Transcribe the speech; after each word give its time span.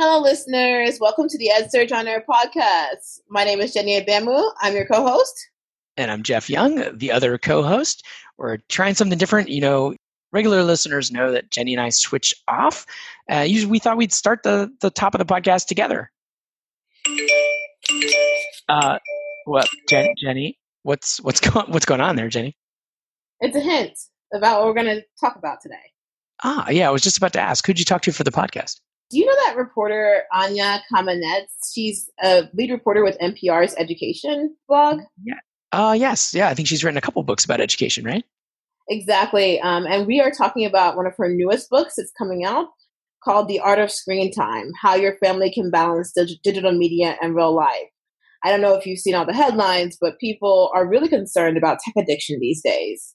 Hello, 0.00 0.20
listeners. 0.20 0.98
Welcome 1.00 1.28
to 1.28 1.38
the 1.38 1.50
EdSurge 1.54 1.92
on 1.92 2.08
Air 2.08 2.24
podcast. 2.28 3.20
My 3.30 3.44
name 3.44 3.60
is 3.60 3.72
Jenny 3.72 4.00
Abamu. 4.00 4.50
I'm 4.60 4.74
your 4.74 4.86
co-host. 4.86 5.48
And 5.96 6.10
I'm 6.10 6.24
Jeff 6.24 6.50
Young, 6.50 6.98
the 6.98 7.12
other 7.12 7.38
co-host. 7.38 8.04
We're 8.36 8.56
trying 8.68 8.96
something 8.96 9.16
different. 9.16 9.50
You 9.50 9.60
know, 9.60 9.94
regular 10.32 10.64
listeners 10.64 11.12
know 11.12 11.30
that 11.30 11.52
Jenny 11.52 11.74
and 11.74 11.80
I 11.80 11.90
switch 11.90 12.34
off. 12.48 12.86
Uh, 13.30 13.44
usually, 13.46 13.70
we 13.70 13.78
thought 13.78 13.96
we'd 13.96 14.12
start 14.12 14.42
the 14.42 14.68
the 14.80 14.90
top 14.90 15.14
of 15.14 15.20
the 15.20 15.32
podcast 15.32 15.66
together. 15.66 16.10
Uh, 18.68 18.98
what, 19.44 19.68
Jen, 19.88 20.12
Jenny? 20.20 20.58
What's 20.82 21.20
what's 21.20 21.38
going 21.38 21.70
what's 21.70 21.86
going 21.86 22.00
on 22.00 22.16
there, 22.16 22.28
Jenny? 22.28 22.56
It's 23.38 23.56
a 23.56 23.60
hint 23.60 23.96
about 24.34 24.58
what 24.58 24.66
we're 24.66 24.82
going 24.82 24.96
to 24.96 25.02
talk 25.20 25.36
about 25.36 25.60
today. 25.62 25.92
Ah, 26.42 26.68
yeah. 26.68 26.88
I 26.88 26.90
was 26.90 27.02
just 27.02 27.16
about 27.16 27.32
to 27.34 27.40
ask. 27.40 27.64
Who'd 27.64 27.78
you 27.78 27.84
talk 27.84 28.02
to 28.02 28.12
for 28.12 28.24
the 28.24 28.32
podcast? 28.32 28.80
Do 29.10 29.18
you 29.18 29.26
know 29.26 29.36
that 29.46 29.56
reporter 29.56 30.22
Anya 30.32 30.82
Kamenetz? 30.92 31.46
She's 31.72 32.10
a 32.22 32.48
lead 32.54 32.70
reporter 32.70 33.04
with 33.04 33.18
NPR's 33.18 33.74
education 33.76 34.56
blog. 34.68 35.00
Yeah. 35.24 35.34
Uh, 35.72 35.92
yes. 35.92 36.32
Yeah. 36.34 36.48
I 36.48 36.54
think 36.54 36.68
she's 36.68 36.82
written 36.82 36.98
a 36.98 37.02
couple 37.02 37.22
books 37.22 37.44
about 37.44 37.60
education, 37.60 38.04
right? 38.04 38.24
Exactly. 38.88 39.60
Um, 39.60 39.86
and 39.86 40.06
we 40.06 40.20
are 40.20 40.30
talking 40.30 40.66
about 40.66 40.96
one 40.96 41.06
of 41.06 41.14
her 41.16 41.28
newest 41.28 41.70
books. 41.70 41.94
It's 41.96 42.12
coming 42.18 42.44
out 42.44 42.68
called 43.24 43.48
The 43.48 43.60
Art 43.60 43.78
of 43.78 43.90
Screen 43.90 44.30
Time 44.32 44.70
How 44.80 44.94
Your 44.94 45.16
Family 45.16 45.50
Can 45.52 45.70
Balance 45.70 46.12
Dig- 46.14 46.42
Digital 46.42 46.72
Media 46.72 47.16
and 47.20 47.34
Real 47.34 47.54
Life. 47.54 47.88
I 48.44 48.50
don't 48.50 48.60
know 48.60 48.74
if 48.74 48.84
you've 48.84 48.98
seen 48.98 49.14
all 49.14 49.24
the 49.24 49.32
headlines, 49.32 49.96
but 49.98 50.18
people 50.18 50.70
are 50.74 50.86
really 50.86 51.08
concerned 51.08 51.56
about 51.56 51.78
tech 51.80 51.94
addiction 51.96 52.38
these 52.40 52.60
days. 52.62 53.14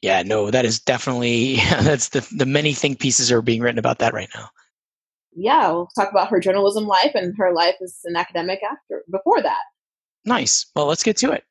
Yeah, 0.00 0.22
no, 0.22 0.50
that 0.50 0.64
is 0.64 0.80
definitely 0.80 1.56
that's 1.82 2.08
the 2.08 2.26
the 2.36 2.46
many 2.46 2.72
think 2.72 2.98
pieces 2.98 3.30
are 3.30 3.42
being 3.42 3.60
written 3.60 3.78
about 3.78 3.98
that 3.98 4.14
right 4.14 4.30
now. 4.34 4.48
Yeah, 5.34 5.70
we'll 5.70 5.88
talk 5.96 6.10
about 6.10 6.28
her 6.28 6.40
journalism 6.40 6.86
life 6.86 7.12
and 7.14 7.34
her 7.38 7.52
life 7.52 7.76
as 7.82 8.00
an 8.04 8.16
academic 8.16 8.60
after 8.62 9.02
before 9.10 9.40
that. 9.42 9.60
Nice. 10.24 10.66
Well, 10.76 10.86
let's 10.86 11.02
get 11.02 11.16
to 11.18 11.32
it. 11.32 11.44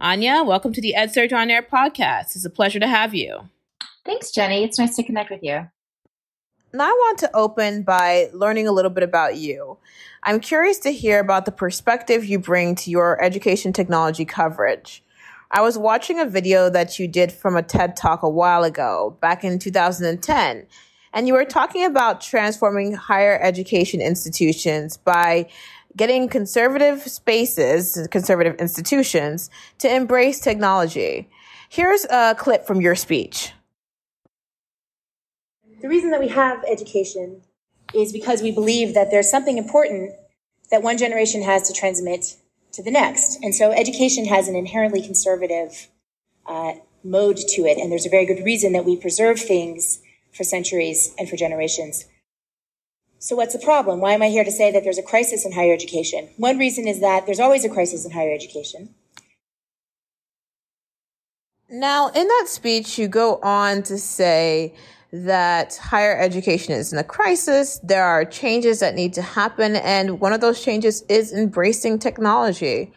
Anya, 0.00 0.42
welcome 0.44 0.72
to 0.72 0.80
the 0.80 0.94
EdSurge 0.96 1.32
on 1.32 1.50
Air 1.50 1.62
podcast. 1.62 2.36
It's 2.36 2.44
a 2.44 2.50
pleasure 2.50 2.78
to 2.78 2.86
have 2.86 3.14
you. 3.14 3.48
Thanks, 4.04 4.30
Jenny. 4.30 4.64
It's 4.64 4.78
nice 4.78 4.96
to 4.96 5.02
connect 5.02 5.30
with 5.30 5.42
you. 5.42 5.68
Now, 6.74 6.84
I 6.84 6.92
want 6.92 7.18
to 7.18 7.36
open 7.36 7.82
by 7.82 8.30
learning 8.32 8.66
a 8.66 8.72
little 8.72 8.90
bit 8.90 9.04
about 9.04 9.36
you. 9.36 9.78
I'm 10.22 10.40
curious 10.40 10.78
to 10.80 10.90
hear 10.90 11.20
about 11.20 11.44
the 11.44 11.52
perspective 11.52 12.24
you 12.24 12.38
bring 12.38 12.74
to 12.76 12.90
your 12.90 13.22
education 13.22 13.72
technology 13.72 14.24
coverage. 14.24 15.04
I 15.50 15.60
was 15.60 15.76
watching 15.76 16.18
a 16.18 16.24
video 16.24 16.70
that 16.70 16.98
you 16.98 17.06
did 17.06 17.30
from 17.30 17.56
a 17.56 17.62
TED 17.62 17.94
Talk 17.94 18.22
a 18.22 18.28
while 18.28 18.64
ago, 18.64 19.18
back 19.20 19.44
in 19.44 19.58
2010, 19.58 20.66
and 21.12 21.26
you 21.26 21.34
were 21.34 21.44
talking 21.44 21.84
about 21.84 22.22
transforming 22.22 22.94
higher 22.94 23.38
education 23.42 24.00
institutions 24.00 24.96
by 24.96 25.50
getting 25.94 26.26
conservative 26.26 27.02
spaces, 27.02 28.08
conservative 28.10 28.54
institutions 28.58 29.50
to 29.76 29.94
embrace 29.94 30.40
technology. 30.40 31.28
Here's 31.68 32.06
a 32.06 32.34
clip 32.38 32.66
from 32.66 32.80
your 32.80 32.94
speech. 32.94 33.52
The 35.82 35.88
reason 35.88 36.10
that 36.10 36.20
we 36.20 36.28
have 36.28 36.62
education 36.64 37.42
is 37.92 38.12
because 38.12 38.40
we 38.40 38.52
believe 38.52 38.94
that 38.94 39.10
there's 39.10 39.28
something 39.28 39.58
important 39.58 40.12
that 40.70 40.82
one 40.82 40.96
generation 40.96 41.42
has 41.42 41.66
to 41.68 41.74
transmit 41.74 42.36
to 42.72 42.82
the 42.82 42.90
next. 42.90 43.42
And 43.42 43.52
so 43.52 43.72
education 43.72 44.24
has 44.26 44.46
an 44.46 44.54
inherently 44.54 45.02
conservative 45.02 45.88
uh, 46.46 46.74
mode 47.02 47.36
to 47.36 47.62
it. 47.66 47.78
And 47.78 47.90
there's 47.90 48.06
a 48.06 48.10
very 48.10 48.24
good 48.24 48.44
reason 48.44 48.72
that 48.72 48.84
we 48.84 48.96
preserve 48.96 49.40
things 49.40 50.00
for 50.32 50.44
centuries 50.44 51.12
and 51.18 51.28
for 51.28 51.36
generations. 51.36 52.06
So 53.18 53.34
what's 53.34 53.52
the 53.52 53.58
problem? 53.58 54.00
Why 54.00 54.12
am 54.12 54.22
I 54.22 54.28
here 54.28 54.44
to 54.44 54.50
say 54.52 54.70
that 54.70 54.84
there's 54.84 54.98
a 54.98 55.02
crisis 55.02 55.44
in 55.44 55.52
higher 55.52 55.74
education? 55.74 56.28
One 56.36 56.58
reason 56.58 56.86
is 56.86 57.00
that 57.00 57.26
there's 57.26 57.40
always 57.40 57.64
a 57.64 57.68
crisis 57.68 58.04
in 58.04 58.12
higher 58.12 58.32
education. 58.32 58.94
Now, 61.68 62.08
in 62.08 62.28
that 62.28 62.44
speech, 62.46 62.98
you 62.98 63.08
go 63.08 63.36
on 63.42 63.82
to 63.84 63.98
say 63.98 64.74
that 65.12 65.76
higher 65.76 66.16
education 66.18 66.72
is 66.72 66.92
in 66.92 66.98
a 66.98 67.04
crisis. 67.04 67.78
There 67.82 68.04
are 68.04 68.24
changes 68.24 68.80
that 68.80 68.94
need 68.94 69.12
to 69.14 69.22
happen. 69.22 69.76
And 69.76 70.20
one 70.20 70.32
of 70.32 70.40
those 70.40 70.64
changes 70.64 71.02
is 71.08 71.32
embracing 71.32 71.98
technology. 71.98 72.92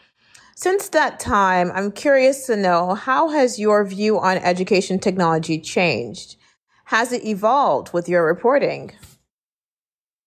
Since 0.56 0.90
that 0.90 1.20
time, 1.20 1.72
I'm 1.76 1.92
curious 1.92 2.46
to 2.48 2.56
know 2.56 2.94
how 2.94 3.30
has 3.30 3.60
your 3.60 3.84
view 3.84 4.18
on 4.18 4.38
education 4.38 5.00
technology 5.00 5.60
changed? 5.60 6.38
Has 6.86 7.12
it 7.12 7.26
evolved 7.26 7.92
with 7.92 8.08
your 8.08 8.26
reporting? 8.26 8.94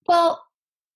Well, 0.07 0.45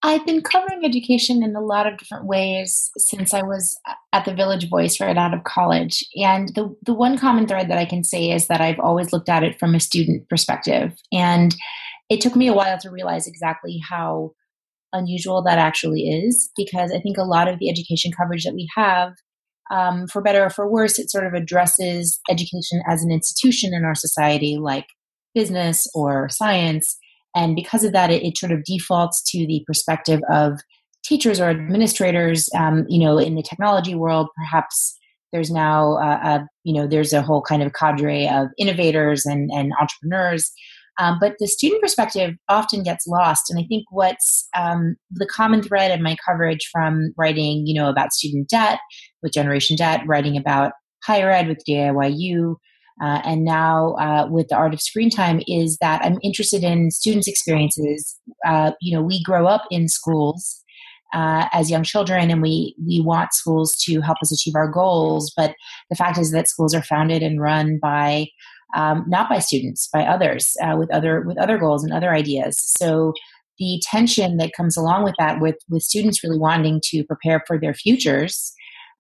I've 0.04 0.26
been 0.26 0.42
covering 0.42 0.84
education 0.84 1.44
in 1.44 1.54
a 1.54 1.60
lot 1.60 1.86
of 1.86 1.96
different 1.96 2.26
ways 2.26 2.90
since 2.96 3.32
I 3.32 3.42
was 3.42 3.78
at 4.12 4.24
the 4.24 4.34
Village 4.34 4.68
Voice 4.68 5.00
right 5.00 5.16
out 5.16 5.32
of 5.32 5.44
college. 5.44 6.04
And 6.16 6.48
the, 6.54 6.74
the 6.84 6.94
one 6.94 7.16
common 7.16 7.46
thread 7.46 7.70
that 7.70 7.78
I 7.78 7.84
can 7.84 8.02
say 8.02 8.30
is 8.30 8.48
that 8.48 8.60
I've 8.60 8.80
always 8.80 9.12
looked 9.12 9.28
at 9.28 9.44
it 9.44 9.60
from 9.60 9.74
a 9.74 9.80
student 9.80 10.28
perspective. 10.28 10.92
And 11.12 11.54
it 12.10 12.20
took 12.20 12.34
me 12.34 12.48
a 12.48 12.52
while 12.52 12.78
to 12.78 12.90
realize 12.90 13.28
exactly 13.28 13.80
how 13.88 14.32
unusual 14.92 15.42
that 15.44 15.58
actually 15.58 16.02
is, 16.02 16.50
because 16.56 16.92
I 16.92 17.00
think 17.00 17.16
a 17.16 17.22
lot 17.22 17.46
of 17.46 17.60
the 17.60 17.70
education 17.70 18.10
coverage 18.10 18.44
that 18.44 18.54
we 18.54 18.68
have, 18.76 19.12
um, 19.70 20.08
for 20.08 20.20
better 20.20 20.44
or 20.44 20.50
for 20.50 20.68
worse, 20.68 20.98
it 20.98 21.10
sort 21.10 21.26
of 21.26 21.32
addresses 21.32 22.20
education 22.28 22.82
as 22.88 23.02
an 23.04 23.12
institution 23.12 23.72
in 23.72 23.84
our 23.84 23.94
society, 23.94 24.58
like 24.60 24.86
business 25.32 25.86
or 25.94 26.28
science 26.28 26.98
and 27.34 27.56
because 27.56 27.84
of 27.84 27.92
that, 27.92 28.10
it, 28.10 28.22
it 28.22 28.38
sort 28.38 28.52
of 28.52 28.64
defaults 28.64 29.22
to 29.30 29.46
the 29.46 29.62
perspective 29.66 30.20
of 30.30 30.60
teachers 31.04 31.40
or 31.40 31.50
administrators. 31.50 32.48
Um, 32.56 32.84
you 32.88 32.98
know, 33.04 33.18
in 33.18 33.34
the 33.34 33.42
technology 33.42 33.94
world, 33.94 34.28
perhaps 34.36 34.98
there's 35.32 35.50
now 35.50 35.94
uh, 35.94 36.20
a, 36.22 36.46
you 36.64 36.74
know 36.74 36.86
there's 36.86 37.12
a 37.12 37.22
whole 37.22 37.42
kind 37.42 37.62
of 37.62 37.72
cadre 37.72 38.28
of 38.28 38.48
innovators 38.58 39.24
and, 39.26 39.50
and 39.52 39.72
entrepreneurs. 39.80 40.50
Um, 40.98 41.16
but 41.20 41.34
the 41.38 41.48
student 41.48 41.82
perspective 41.82 42.34
often 42.50 42.82
gets 42.82 43.06
lost. 43.06 43.48
And 43.48 43.58
I 43.58 43.64
think 43.66 43.84
what's 43.90 44.46
um, 44.54 44.96
the 45.10 45.26
common 45.26 45.62
thread 45.62 45.90
in 45.90 46.02
my 46.02 46.16
coverage 46.26 46.68
from 46.70 47.14
writing, 47.16 47.66
you 47.66 47.74
know, 47.74 47.88
about 47.88 48.12
student 48.12 48.48
debt 48.50 48.78
with 49.22 49.32
Generation 49.32 49.74
Debt, 49.74 50.02
writing 50.06 50.36
about 50.36 50.72
higher 51.02 51.30
ed 51.30 51.48
with 51.48 51.62
DIYU, 51.66 52.56
uh, 53.00 53.20
and 53.24 53.44
now 53.44 53.94
uh, 53.94 54.26
with 54.30 54.48
the 54.48 54.56
art 54.56 54.74
of 54.74 54.80
screen 54.80 55.10
time 55.10 55.40
is 55.46 55.78
that 55.80 56.02
I'm 56.04 56.18
interested 56.22 56.62
in 56.62 56.90
students' 56.90 57.28
experiences. 57.28 58.18
Uh, 58.46 58.72
you 58.80 58.94
know, 58.94 59.02
we 59.02 59.22
grow 59.22 59.46
up 59.46 59.62
in 59.70 59.88
schools 59.88 60.62
uh, 61.14 61.46
as 61.52 61.70
young 61.70 61.82
children, 61.82 62.30
and 62.30 62.42
we 62.42 62.74
we 62.86 63.00
want 63.00 63.32
schools 63.32 63.74
to 63.84 64.00
help 64.00 64.18
us 64.22 64.32
achieve 64.32 64.54
our 64.54 64.68
goals. 64.68 65.32
But 65.36 65.54
the 65.90 65.96
fact 65.96 66.18
is 66.18 66.32
that 66.32 66.48
schools 66.48 66.74
are 66.74 66.82
founded 66.82 67.22
and 67.22 67.40
run 67.40 67.78
by 67.80 68.26
um, 68.74 69.04
not 69.08 69.28
by 69.28 69.38
students, 69.38 69.88
by 69.92 70.04
others 70.04 70.54
uh, 70.62 70.76
with 70.78 70.92
other 70.92 71.22
with 71.22 71.38
other 71.38 71.58
goals 71.58 71.84
and 71.84 71.92
other 71.92 72.12
ideas. 72.12 72.56
So 72.58 73.12
the 73.58 73.82
tension 73.90 74.38
that 74.38 74.52
comes 74.56 74.76
along 74.76 75.04
with 75.04 75.14
that, 75.18 75.40
with 75.40 75.56
with 75.68 75.82
students 75.82 76.22
really 76.24 76.38
wanting 76.38 76.80
to 76.84 77.04
prepare 77.04 77.42
for 77.46 77.58
their 77.58 77.74
futures 77.74 78.52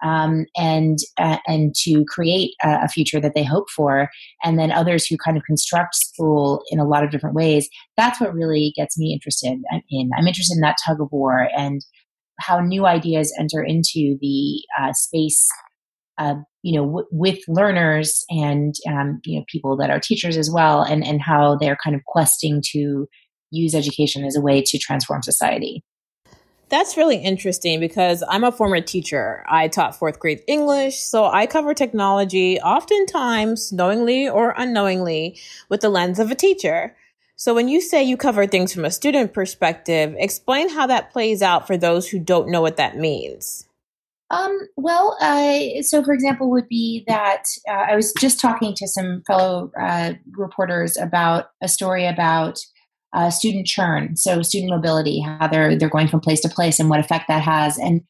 um, 0.02 0.46
and 0.56 0.98
uh, 1.18 1.38
and 1.46 1.74
to 1.82 2.04
create 2.08 2.52
a, 2.64 2.80
a, 2.84 2.88
future 2.88 3.20
that 3.20 3.34
they 3.34 3.44
hope 3.44 3.70
for, 3.70 4.08
and 4.42 4.58
then 4.58 4.72
others 4.72 5.06
who 5.06 5.16
kind 5.16 5.36
of 5.36 5.44
construct 5.44 5.94
school 5.94 6.62
in 6.70 6.78
a 6.78 6.86
lot 6.86 7.04
of 7.04 7.10
different 7.10 7.36
ways. 7.36 7.68
That's 7.96 8.20
what 8.20 8.34
really 8.34 8.72
gets 8.76 8.98
me 8.98 9.12
interested 9.12 9.58
in. 9.90 10.10
I'm 10.16 10.26
interested 10.26 10.56
in 10.56 10.60
that 10.60 10.76
tug 10.84 11.00
of 11.00 11.08
war 11.12 11.48
and 11.56 11.80
how 12.40 12.60
new 12.60 12.86
ideas 12.86 13.32
enter 13.38 13.62
into 13.62 14.18
the 14.20 14.62
uh, 14.80 14.92
space. 14.92 15.48
Uh, 16.18 16.34
you 16.62 16.78
know, 16.78 16.84
w- 16.84 17.06
with 17.10 17.38
learners 17.48 18.24
and 18.28 18.74
um, 18.86 19.20
you 19.24 19.38
know 19.38 19.44
people 19.50 19.76
that 19.76 19.90
are 19.90 20.00
teachers 20.00 20.36
as 20.36 20.50
well, 20.50 20.82
and 20.82 21.06
and 21.06 21.22
how 21.22 21.56
they're 21.56 21.78
kind 21.82 21.96
of 21.96 22.02
questing 22.06 22.62
to 22.72 23.06
use 23.50 23.74
education 23.74 24.24
as 24.24 24.36
a 24.36 24.40
way 24.40 24.62
to 24.62 24.78
transform 24.78 25.22
society. 25.22 25.82
That's 26.72 26.96
really 26.96 27.18
interesting 27.18 27.80
because 27.80 28.24
I'm 28.26 28.44
a 28.44 28.50
former 28.50 28.80
teacher. 28.80 29.44
I 29.46 29.68
taught 29.68 29.94
fourth 29.94 30.18
grade 30.18 30.42
English, 30.48 31.00
so 31.00 31.26
I 31.26 31.46
cover 31.46 31.74
technology 31.74 32.58
oftentimes 32.60 33.72
knowingly 33.72 34.26
or 34.26 34.54
unknowingly 34.56 35.38
with 35.68 35.82
the 35.82 35.90
lens 35.90 36.18
of 36.18 36.30
a 36.30 36.34
teacher. 36.34 36.96
So 37.36 37.54
when 37.54 37.68
you 37.68 37.82
say 37.82 38.02
you 38.02 38.16
cover 38.16 38.46
things 38.46 38.72
from 38.72 38.86
a 38.86 38.90
student 38.90 39.34
perspective, 39.34 40.14
explain 40.16 40.70
how 40.70 40.86
that 40.86 41.12
plays 41.12 41.42
out 41.42 41.66
for 41.66 41.76
those 41.76 42.08
who 42.08 42.18
don't 42.18 42.48
know 42.48 42.62
what 42.62 42.78
that 42.78 42.96
means. 42.96 43.68
Um, 44.30 44.58
well, 44.78 45.18
uh, 45.20 45.82
so 45.82 46.02
for 46.02 46.14
example, 46.14 46.50
would 46.50 46.68
be 46.68 47.04
that 47.06 47.44
uh, 47.68 47.84
I 47.90 47.96
was 47.96 48.14
just 48.18 48.40
talking 48.40 48.72
to 48.76 48.88
some 48.88 49.22
fellow 49.26 49.70
uh, 49.78 50.14
reporters 50.38 50.96
about 50.96 51.50
a 51.62 51.68
story 51.68 52.06
about 52.06 52.60
uh, 53.14 53.30
student 53.30 53.66
churn, 53.66 54.16
so 54.16 54.42
student 54.42 54.70
mobility, 54.70 55.20
how 55.20 55.48
they're 55.48 55.76
they're 55.76 55.88
going 55.88 56.08
from 56.08 56.20
place 56.20 56.40
to 56.40 56.48
place, 56.48 56.78
and 56.78 56.88
what 56.88 57.00
effect 57.00 57.26
that 57.28 57.42
has. 57.42 57.78
And 57.78 58.02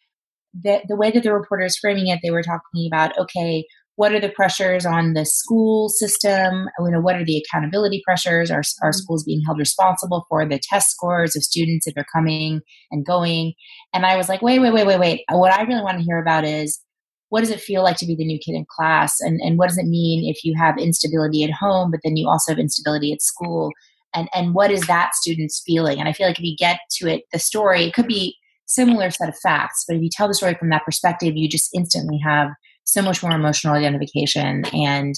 the 0.55 0.81
the 0.89 0.97
way 0.97 1.11
that 1.11 1.23
the 1.23 1.33
reporters 1.33 1.79
framing 1.79 2.09
it, 2.09 2.21
they 2.23 2.31
were 2.31 2.43
talking 2.43 2.89
about 2.93 3.17
okay, 3.19 3.65
what 3.97 4.13
are 4.13 4.21
the 4.21 4.31
pressures 4.31 4.87
on 4.87 5.15
the 5.15 5.25
school 5.25 5.89
system? 5.89 6.67
You 6.79 6.91
know, 6.91 7.01
what 7.01 7.17
are 7.17 7.25
the 7.25 7.43
accountability 7.45 8.03
pressures? 8.05 8.51
Are, 8.51 8.59
are 8.59 8.63
mm-hmm. 8.63 8.91
schools 8.93 9.25
being 9.25 9.43
held 9.45 9.59
responsible 9.59 10.25
for 10.29 10.47
the 10.47 10.61
test 10.61 10.91
scores 10.91 11.37
of 11.37 11.43
students 11.43 11.87
if 11.87 11.95
they're 11.95 12.07
coming 12.15 12.61
and 12.91 13.05
going? 13.05 13.53
And 13.93 14.07
I 14.07 14.17
was 14.17 14.29
like, 14.29 14.43
wait, 14.43 14.61
wait, 14.61 14.73
wait, 14.73 14.87
wait, 14.87 14.99
wait. 14.99 15.21
What 15.31 15.53
I 15.53 15.63
really 15.63 15.83
want 15.83 15.99
to 15.99 16.05
hear 16.05 16.19
about 16.19 16.45
is 16.45 16.81
what 17.29 17.41
does 17.41 17.51
it 17.51 17.61
feel 17.61 17.83
like 17.83 17.97
to 17.99 18.07
be 18.07 18.15
the 18.15 18.27
new 18.27 18.39
kid 18.39 18.55
in 18.55 18.67
class? 18.77 19.17
And, 19.21 19.41
and 19.41 19.59
what 19.59 19.69
does 19.69 19.79
it 19.79 19.87
mean 19.87 20.29
if 20.31 20.45
you 20.45 20.55
have 20.59 20.79
instability 20.79 21.45
at 21.45 21.51
home, 21.51 21.91
but 21.91 22.01
then 22.05 22.17
you 22.17 22.29
also 22.29 22.53
have 22.53 22.59
instability 22.59 23.13
at 23.13 23.23
school? 23.23 23.71
And, 24.15 24.29
and 24.35 24.55
what 24.55 24.71
is 24.71 24.87
that 24.87 25.15
student's 25.15 25.63
feeling? 25.65 25.99
And 25.99 26.09
I 26.09 26.13
feel 26.13 26.27
like 26.27 26.39
if 26.39 26.45
you 26.45 26.57
get 26.57 26.81
to 26.99 27.09
it, 27.09 27.23
the 27.33 27.39
story, 27.39 27.85
it 27.85 27.95
could 27.95 28.07
be 28.07 28.37
similar 28.67 29.11
set 29.11 29.29
of 29.29 29.39
facts, 29.39 29.85
but 29.87 29.97
if 29.97 30.03
you 30.03 30.09
tell 30.11 30.29
the 30.29 30.35
story 30.35 30.55
from 30.55 30.71
that 30.71 30.85
perspective, 30.85 31.37
you 31.37 31.49
just 31.49 31.71
instantly 31.75 32.19
have 32.25 32.49
so 32.85 33.03
much 33.03 33.23
more 33.23 33.33
emotional 33.33 33.75
identification. 33.75 34.65
And 34.75 35.15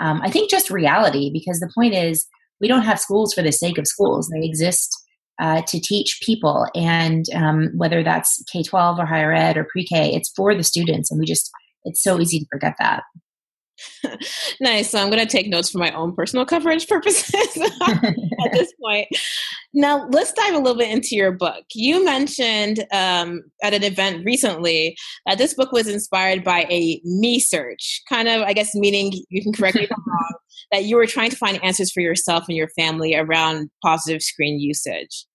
um, 0.00 0.20
i 0.22 0.30
think 0.30 0.50
just 0.50 0.70
reality 0.70 1.30
because 1.32 1.60
the 1.60 1.70
point 1.74 1.94
is 1.94 2.26
we 2.60 2.68
don't 2.68 2.82
have 2.82 3.00
schools 3.00 3.34
for 3.34 3.42
the 3.42 3.52
sake 3.52 3.78
of 3.78 3.86
schools. 3.86 4.28
They 4.28 4.44
exist 4.44 4.90
uh, 5.40 5.62
to 5.62 5.80
teach 5.80 6.20
people. 6.24 6.66
And 6.74 7.24
um, 7.34 7.70
whether 7.76 8.02
that's 8.02 8.42
k-12 8.50 8.98
or 8.98 9.06
higher 9.06 9.32
ed 9.32 9.56
or 9.56 9.66
pre-k 9.70 10.14
it's 10.14 10.32
for 10.36 10.54
the 10.54 10.62
students. 10.62 11.10
And 11.10 11.18
we 11.18 11.26
just 11.26 11.50
it's 11.84 12.02
so 12.02 12.18
easy 12.18 12.40
to 12.40 12.46
forget 12.50 12.74
that 12.78 13.02
nice. 14.60 14.90
So 14.90 14.98
I'm 14.98 15.10
going 15.10 15.24
to 15.24 15.30
take 15.30 15.48
notes 15.48 15.70
for 15.70 15.78
my 15.78 15.90
own 15.92 16.14
personal 16.14 16.44
coverage 16.44 16.86
purposes 16.86 17.34
at 17.86 18.52
this 18.52 18.72
point. 18.82 19.08
Now, 19.72 20.06
let's 20.10 20.32
dive 20.32 20.54
a 20.54 20.58
little 20.58 20.78
bit 20.78 20.90
into 20.90 21.16
your 21.16 21.32
book. 21.32 21.64
You 21.74 22.04
mentioned 22.04 22.84
um, 22.92 23.42
at 23.62 23.74
an 23.74 23.82
event 23.82 24.24
recently 24.24 24.96
that 25.26 25.38
this 25.38 25.54
book 25.54 25.72
was 25.72 25.88
inspired 25.88 26.44
by 26.44 26.66
a 26.70 27.00
me 27.04 27.40
search, 27.40 28.02
kind 28.08 28.28
of, 28.28 28.42
I 28.42 28.52
guess, 28.52 28.74
meaning 28.74 29.12
you 29.30 29.42
can 29.42 29.52
correct 29.52 29.76
me 29.76 29.84
if 29.84 29.90
I'm 29.90 30.04
wrong, 30.06 30.34
that 30.72 30.84
you 30.84 30.96
were 30.96 31.06
trying 31.06 31.30
to 31.30 31.36
find 31.36 31.62
answers 31.64 31.90
for 31.92 32.00
yourself 32.00 32.44
and 32.48 32.56
your 32.56 32.68
family 32.68 33.16
around 33.16 33.70
positive 33.82 34.22
screen 34.22 34.60
usage. 34.60 35.26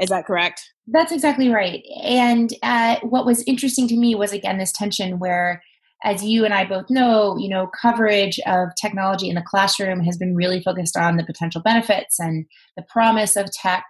Is 0.00 0.10
that 0.10 0.26
correct? 0.26 0.62
That's 0.86 1.12
exactly 1.12 1.48
right. 1.48 1.82
And 2.02 2.50
uh, 2.62 2.96
what 3.02 3.26
was 3.26 3.42
interesting 3.46 3.88
to 3.88 3.96
me 3.96 4.14
was, 4.14 4.32
again, 4.32 4.58
this 4.58 4.72
tension 4.72 5.18
where 5.18 5.62
as 6.04 6.24
you 6.24 6.44
and 6.44 6.54
I 6.54 6.64
both 6.64 6.86
know, 6.88 7.36
you 7.36 7.48
know, 7.48 7.68
coverage 7.80 8.38
of 8.46 8.68
technology 8.80 9.28
in 9.28 9.34
the 9.34 9.42
classroom 9.42 10.00
has 10.00 10.16
been 10.16 10.36
really 10.36 10.62
focused 10.62 10.96
on 10.96 11.16
the 11.16 11.24
potential 11.24 11.60
benefits 11.60 12.20
and 12.20 12.46
the 12.76 12.84
promise 12.88 13.34
of 13.34 13.50
tech, 13.50 13.84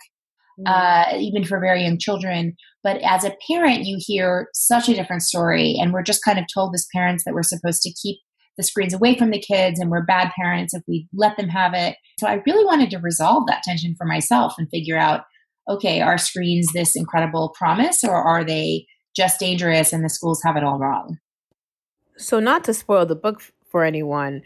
mm-hmm. 0.58 0.66
uh, 0.66 1.18
even 1.18 1.44
for 1.44 1.60
very 1.60 1.84
young 1.84 1.98
children. 1.98 2.56
But 2.82 3.02
as 3.02 3.24
a 3.24 3.36
parent, 3.46 3.84
you 3.84 3.98
hear 4.00 4.48
such 4.54 4.88
a 4.88 4.94
different 4.94 5.22
story, 5.22 5.76
and 5.78 5.92
we're 5.92 6.02
just 6.02 6.24
kind 6.24 6.38
of 6.38 6.46
told 6.52 6.74
as 6.74 6.88
parents 6.94 7.24
that 7.24 7.34
we're 7.34 7.42
supposed 7.42 7.82
to 7.82 7.92
keep 8.02 8.18
the 8.56 8.64
screens 8.64 8.94
away 8.94 9.16
from 9.16 9.30
the 9.30 9.40
kids, 9.40 9.78
and 9.78 9.90
we're 9.90 10.04
bad 10.04 10.32
parents 10.34 10.74
if 10.74 10.82
we 10.88 11.06
let 11.12 11.36
them 11.36 11.48
have 11.48 11.74
it. 11.74 11.96
So 12.18 12.26
I 12.26 12.42
really 12.46 12.64
wanted 12.64 12.90
to 12.90 12.98
resolve 12.98 13.44
that 13.48 13.62
tension 13.62 13.94
for 13.96 14.06
myself 14.06 14.54
and 14.58 14.68
figure 14.70 14.98
out, 14.98 15.24
okay, 15.68 16.00
are 16.00 16.16
screens 16.16 16.72
this 16.72 16.96
incredible 16.96 17.54
promise, 17.56 18.02
or 18.02 18.14
are 18.14 18.44
they 18.44 18.86
just 19.14 19.38
dangerous 19.38 19.92
and 19.92 20.02
the 20.02 20.08
schools 20.08 20.40
have 20.42 20.56
it 20.56 20.64
all 20.64 20.78
wrong? 20.78 21.18
So, 22.18 22.40
not 22.40 22.64
to 22.64 22.74
spoil 22.74 23.06
the 23.06 23.14
book 23.14 23.42
for 23.70 23.84
anyone, 23.84 24.42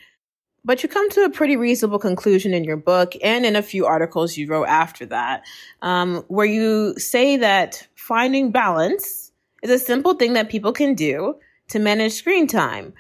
but 0.65 0.83
you 0.83 0.89
come 0.89 1.11
to 1.11 1.25
a 1.25 1.31
pretty 1.31 1.57
reasonable 1.57 1.99
conclusion 1.99 2.55
in 2.55 2.65
your 2.65 2.77
book 2.77 3.15
and 3.23 3.45
in 3.45 3.57
a 3.57 3.63
few 3.63 3.87
articles 3.87 4.37
you 4.37 4.47
wrote 4.47 4.67
after 4.67 5.07
that, 5.07 5.45
um, 5.81 6.25
where 6.29 6.47
you 6.47 6.95
say 6.99 7.39
that 7.39 7.87
finding 7.97 8.53
balance 8.53 9.33
is 9.63 9.71
a 9.71 9.79
simple 9.79 10.15
thing 10.15 10.35
that 10.35 10.51
people 10.51 10.73
can 10.73 10.95
do 10.95 11.37
to 11.69 11.79
manage 11.79 12.13
screen 12.13 12.47
time. 12.47 12.93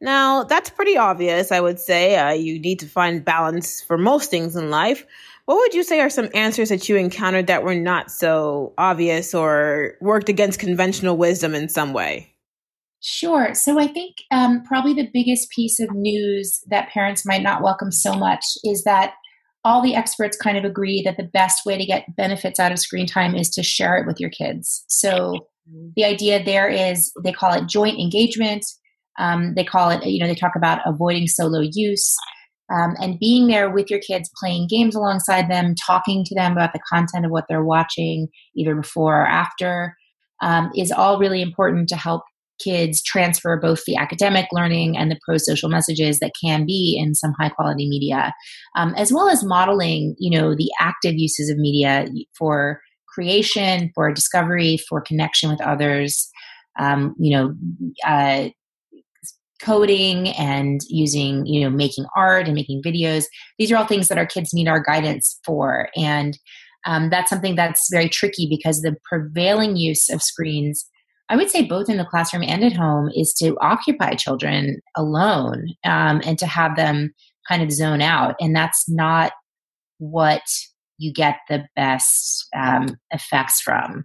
Now, 0.00 0.44
that's 0.44 0.70
pretty 0.70 0.96
obvious, 0.96 1.52
I 1.52 1.60
would 1.60 1.78
say. 1.78 2.16
Uh, 2.16 2.32
you 2.32 2.58
need 2.58 2.80
to 2.80 2.86
find 2.86 3.24
balance 3.24 3.80
for 3.80 3.96
most 3.96 4.30
things 4.30 4.56
in 4.56 4.70
life. 4.70 5.06
What 5.44 5.56
would 5.56 5.74
you 5.74 5.82
say 5.82 6.00
are 6.00 6.10
some 6.10 6.30
answers 6.34 6.70
that 6.70 6.88
you 6.88 6.96
encountered 6.96 7.46
that 7.46 7.62
were 7.62 7.74
not 7.74 8.10
so 8.10 8.72
obvious 8.76 9.34
or 9.34 9.94
worked 10.00 10.28
against 10.28 10.58
conventional 10.58 11.16
wisdom 11.16 11.54
in 11.54 11.68
some 11.68 11.92
way? 11.92 12.33
Sure. 13.06 13.52
So 13.52 13.78
I 13.78 13.86
think 13.86 14.16
um, 14.30 14.62
probably 14.62 14.94
the 14.94 15.10
biggest 15.12 15.50
piece 15.50 15.78
of 15.78 15.90
news 15.92 16.64
that 16.70 16.88
parents 16.88 17.26
might 17.26 17.42
not 17.42 17.62
welcome 17.62 17.92
so 17.92 18.14
much 18.14 18.42
is 18.64 18.84
that 18.84 19.12
all 19.62 19.82
the 19.82 19.94
experts 19.94 20.38
kind 20.38 20.56
of 20.56 20.64
agree 20.64 21.02
that 21.02 21.18
the 21.18 21.30
best 21.34 21.66
way 21.66 21.76
to 21.76 21.84
get 21.84 22.16
benefits 22.16 22.58
out 22.58 22.72
of 22.72 22.78
screen 22.78 23.06
time 23.06 23.34
is 23.34 23.50
to 23.50 23.62
share 23.62 23.98
it 23.98 24.06
with 24.06 24.18
your 24.20 24.30
kids. 24.30 24.86
So 24.88 25.34
mm-hmm. 25.70 25.88
the 25.96 26.04
idea 26.06 26.42
there 26.42 26.66
is 26.66 27.12
they 27.22 27.32
call 27.32 27.52
it 27.52 27.66
joint 27.66 28.00
engagement. 28.00 28.64
Um, 29.18 29.52
they 29.54 29.64
call 29.64 29.90
it, 29.90 30.02
you 30.06 30.18
know, 30.18 30.26
they 30.26 30.34
talk 30.34 30.56
about 30.56 30.80
avoiding 30.86 31.26
solo 31.26 31.60
use. 31.60 32.16
Um, 32.72 32.94
and 33.02 33.20
being 33.20 33.48
there 33.48 33.68
with 33.68 33.90
your 33.90 34.00
kids, 34.00 34.30
playing 34.40 34.68
games 34.70 34.94
alongside 34.94 35.50
them, 35.50 35.74
talking 35.86 36.24
to 36.24 36.34
them 36.34 36.52
about 36.52 36.72
the 36.72 36.80
content 36.90 37.26
of 37.26 37.30
what 37.30 37.44
they're 37.50 37.62
watching, 37.64 38.28
either 38.56 38.74
before 38.74 39.20
or 39.20 39.26
after, 39.26 39.94
um, 40.40 40.70
is 40.74 40.90
all 40.90 41.18
really 41.18 41.42
important 41.42 41.90
to 41.90 41.96
help 41.96 42.22
kids 42.62 43.02
transfer 43.02 43.58
both 43.60 43.84
the 43.86 43.96
academic 43.96 44.46
learning 44.52 44.96
and 44.96 45.10
the 45.10 45.18
pro 45.24 45.36
social 45.36 45.68
messages 45.68 46.18
that 46.20 46.32
can 46.42 46.64
be 46.66 46.96
in 46.98 47.14
some 47.14 47.34
high 47.38 47.48
quality 47.48 47.88
media, 47.88 48.32
um, 48.76 48.94
as 48.96 49.12
well 49.12 49.28
as 49.28 49.44
modeling, 49.44 50.14
you 50.18 50.38
know, 50.38 50.54
the 50.54 50.70
active 50.80 51.14
uses 51.14 51.50
of 51.50 51.58
media 51.58 52.06
for 52.38 52.80
creation, 53.08 53.90
for 53.94 54.12
discovery, 54.12 54.78
for 54.88 55.00
connection 55.00 55.50
with 55.50 55.60
others. 55.60 56.28
Um, 56.78 57.14
you 57.18 57.36
know, 57.36 57.54
uh, 58.04 58.48
coding 59.62 60.28
and 60.30 60.80
using, 60.88 61.46
you 61.46 61.60
know, 61.60 61.70
making 61.70 62.04
art 62.16 62.46
and 62.46 62.54
making 62.54 62.82
videos. 62.82 63.24
These 63.58 63.70
are 63.70 63.76
all 63.76 63.86
things 63.86 64.08
that 64.08 64.18
our 64.18 64.26
kids 64.26 64.52
need 64.52 64.66
our 64.66 64.82
guidance 64.82 65.38
for, 65.44 65.88
and 65.96 66.36
um, 66.86 67.10
that's 67.10 67.30
something 67.30 67.54
that's 67.54 67.88
very 67.90 68.08
tricky 68.08 68.46
because 68.48 68.82
the 68.82 68.96
prevailing 69.08 69.76
use 69.76 70.08
of 70.10 70.22
screens 70.22 70.86
I 71.28 71.36
would 71.36 71.50
say 71.50 71.62
both 71.62 71.88
in 71.88 71.96
the 71.96 72.04
classroom 72.04 72.42
and 72.42 72.62
at 72.62 72.74
home 72.74 73.10
is 73.14 73.32
to 73.34 73.56
occupy 73.60 74.14
children 74.14 74.80
alone 74.96 75.68
um, 75.84 76.20
and 76.24 76.38
to 76.38 76.46
have 76.46 76.76
them 76.76 77.14
kind 77.48 77.62
of 77.62 77.72
zone 77.72 78.02
out. 78.02 78.34
And 78.40 78.54
that's 78.54 78.88
not 78.88 79.32
what 79.98 80.42
you 80.98 81.12
get 81.12 81.38
the 81.48 81.64
best 81.76 82.46
um, 82.54 82.98
effects 83.10 83.60
from. 83.60 84.04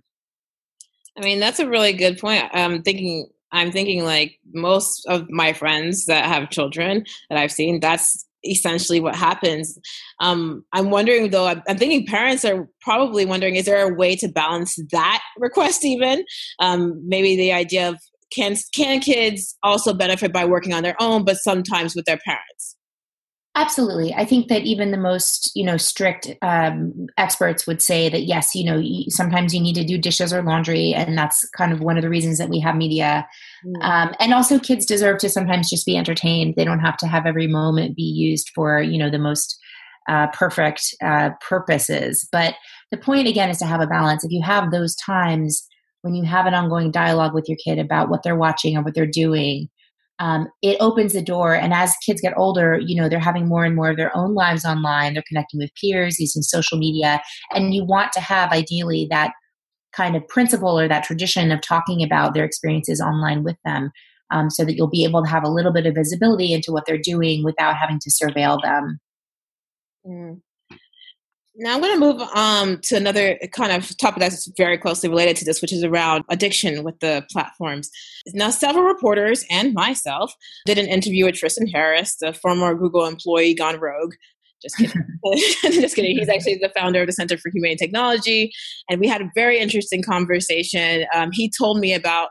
I 1.17 1.21
mean, 1.21 1.39
that's 1.39 1.59
a 1.59 1.67
really 1.67 1.93
good 1.93 2.17
point. 2.17 2.45
I'm 2.53 2.81
thinking, 2.81 3.27
I'm 3.51 3.71
thinking 3.71 4.05
like 4.05 4.39
most 4.53 5.05
of 5.07 5.29
my 5.29 5.53
friends 5.53 6.05
that 6.05 6.25
have 6.25 6.49
children 6.49 7.03
that 7.29 7.37
I've 7.37 7.51
seen, 7.51 7.79
that's 7.81 8.25
essentially 8.43 8.99
what 8.99 9.15
happens. 9.15 9.77
Um, 10.19 10.63
I'm 10.73 10.89
wondering 10.89 11.29
though, 11.29 11.47
I'm, 11.47 11.61
I'm, 11.67 11.77
thinking 11.77 12.05
parents 12.05 12.45
are 12.45 12.69
probably 12.81 13.25
wondering 13.25 13.55
is 13.55 13.65
there 13.65 13.89
a 13.89 13.93
way 13.93 14.15
to 14.17 14.27
balance 14.27 14.77
that 14.91 15.21
request 15.37 15.85
even? 15.85 16.23
Um, 16.59 17.01
maybe 17.07 17.35
the 17.35 17.51
idea 17.51 17.89
of 17.89 17.99
can, 18.31 18.55
can 18.75 18.99
kids 18.99 19.57
also 19.63 19.93
benefit 19.93 20.31
by 20.31 20.45
working 20.45 20.73
on 20.73 20.83
their 20.83 20.95
own, 20.99 21.25
but 21.25 21.37
sometimes 21.37 21.95
with 21.95 22.05
their 22.05 22.19
parents? 22.25 22.75
Absolutely. 23.59 24.13
I 24.13 24.23
think 24.23 24.47
that 24.47 24.61
even 24.61 24.91
the 24.91 24.97
most, 24.97 25.51
you 25.53 25.65
know, 25.65 25.75
strict 25.75 26.33
um, 26.41 27.07
experts 27.17 27.67
would 27.67 27.81
say 27.81 28.07
that 28.07 28.21
yes, 28.21 28.55
you 28.55 28.63
know, 28.63 28.81
sometimes 29.09 29.53
you 29.53 29.59
need 29.59 29.75
to 29.75 29.83
do 29.83 29.97
dishes 29.97 30.31
or 30.31 30.41
laundry, 30.41 30.93
and 30.93 31.17
that's 31.17 31.45
kind 31.49 31.73
of 31.73 31.81
one 31.81 31.97
of 31.97 32.01
the 32.01 32.09
reasons 32.09 32.37
that 32.37 32.47
we 32.47 32.61
have 32.61 32.77
media. 32.77 33.27
Mm. 33.65 33.83
Um, 33.83 34.15
and 34.21 34.33
also, 34.33 34.59
kids 34.59 34.85
deserve 34.85 35.17
to 35.19 35.29
sometimes 35.29 35.69
just 35.69 35.85
be 35.85 35.97
entertained. 35.97 36.53
They 36.55 36.63
don't 36.63 36.79
have 36.79 36.95
to 36.99 37.07
have 37.07 37.25
every 37.25 37.47
moment 37.47 37.97
be 37.97 38.03
used 38.03 38.49
for, 38.55 38.81
you 38.81 38.97
know, 38.97 39.09
the 39.09 39.19
most 39.19 39.59
uh, 40.07 40.27
perfect 40.27 40.95
uh, 41.03 41.31
purposes. 41.41 42.29
But 42.31 42.55
the 42.91 42.97
point 42.97 43.27
again 43.27 43.49
is 43.49 43.57
to 43.57 43.65
have 43.65 43.81
a 43.81 43.87
balance. 43.87 44.23
If 44.23 44.31
you 44.31 44.41
have 44.41 44.71
those 44.71 44.95
times 44.95 45.67
when 46.03 46.15
you 46.15 46.23
have 46.23 46.45
an 46.45 46.53
ongoing 46.53 46.91
dialogue 46.91 47.33
with 47.33 47.49
your 47.49 47.57
kid 47.61 47.77
about 47.77 48.09
what 48.09 48.23
they're 48.23 48.37
watching 48.37 48.77
or 48.77 48.83
what 48.83 48.95
they're 48.95 49.05
doing, 49.05 49.67
um, 50.19 50.47
it 50.61 50.77
opens 50.79 51.13
the 51.13 51.21
door. 51.21 51.53
And 51.53 51.73
as 51.73 51.95
kids 52.05 52.21
get 52.21 52.37
older, 52.37 52.79
you 52.79 52.99
know, 52.99 53.07
they're 53.07 53.19
having 53.19 53.47
more 53.47 53.63
and 53.63 53.75
more 53.75 53.89
of 53.89 53.97
their 53.97 54.15
own 54.15 54.33
lives 54.33 54.65
online. 54.65 55.13
They're 55.13 55.23
connecting 55.27 55.59
with 55.59 55.71
peers 55.79 56.19
using 56.19 56.41
social 56.41 56.77
media. 56.77 57.21
And 57.53 57.73
you 57.73 57.85
want 57.85 58.11
to 58.13 58.19
have, 58.19 58.51
ideally, 58.51 59.07
that 59.09 59.31
kind 59.95 60.15
of 60.15 60.27
principle 60.27 60.79
or 60.79 60.87
that 60.87 61.03
tradition 61.03 61.51
of 61.51 61.61
talking 61.61 62.03
about 62.03 62.33
their 62.33 62.45
experiences 62.45 63.01
online 63.01 63.43
with 63.43 63.57
them 63.65 63.91
um, 64.31 64.49
so 64.49 64.63
that 64.65 64.75
you'll 64.75 64.89
be 64.89 65.03
able 65.03 65.23
to 65.23 65.29
have 65.29 65.43
a 65.43 65.49
little 65.49 65.73
bit 65.73 65.85
of 65.85 65.95
visibility 65.95 66.53
into 66.53 66.71
what 66.71 66.85
they're 66.85 66.97
doing 66.97 67.43
without 67.43 67.75
having 67.75 67.99
to 67.99 68.11
surveil 68.11 68.61
them. 68.61 68.99
Mm. 70.05 70.41
Now 71.61 71.75
I'm 71.75 71.81
going 71.81 71.93
to 71.93 71.99
move 71.99 72.21
um, 72.35 72.79
to 72.83 72.95
another 72.95 73.37
kind 73.51 73.73
of 73.73 73.95
topic 73.97 74.21
that's 74.21 74.49
very 74.55 74.77
closely 74.77 75.09
related 75.09 75.35
to 75.37 75.45
this, 75.45 75.61
which 75.61 75.73
is 75.73 75.83
around 75.83 76.23
addiction 76.29 76.85
with 76.85 76.97
the 77.01 77.25
platforms. 77.29 77.89
Now, 78.27 78.49
several 78.49 78.85
reporters 78.85 79.43
and 79.51 79.73
myself 79.73 80.33
did 80.65 80.77
an 80.77 80.87
interview 80.87 81.25
with 81.25 81.35
Tristan 81.35 81.67
Harris, 81.67 82.15
the 82.21 82.31
former 82.31 82.73
Google 82.75 83.05
employee 83.05 83.53
gone 83.53 83.77
rogue. 83.77 84.13
Just 84.61 84.77
kidding. 84.77 85.03
Just 85.63 85.97
kidding. 85.97 86.17
He's 86.17 86.29
actually 86.29 86.59
the 86.61 86.71
founder 86.77 87.01
of 87.01 87.07
the 87.07 87.13
Center 87.13 87.37
for 87.37 87.51
Humane 87.51 87.77
Technology. 87.77 88.53
And 88.89 89.01
we 89.01 89.07
had 89.09 89.21
a 89.21 89.29
very 89.35 89.59
interesting 89.59 90.01
conversation. 90.01 91.05
Um, 91.13 91.29
he 91.33 91.51
told 91.57 91.79
me 91.79 91.93
about 91.93 92.29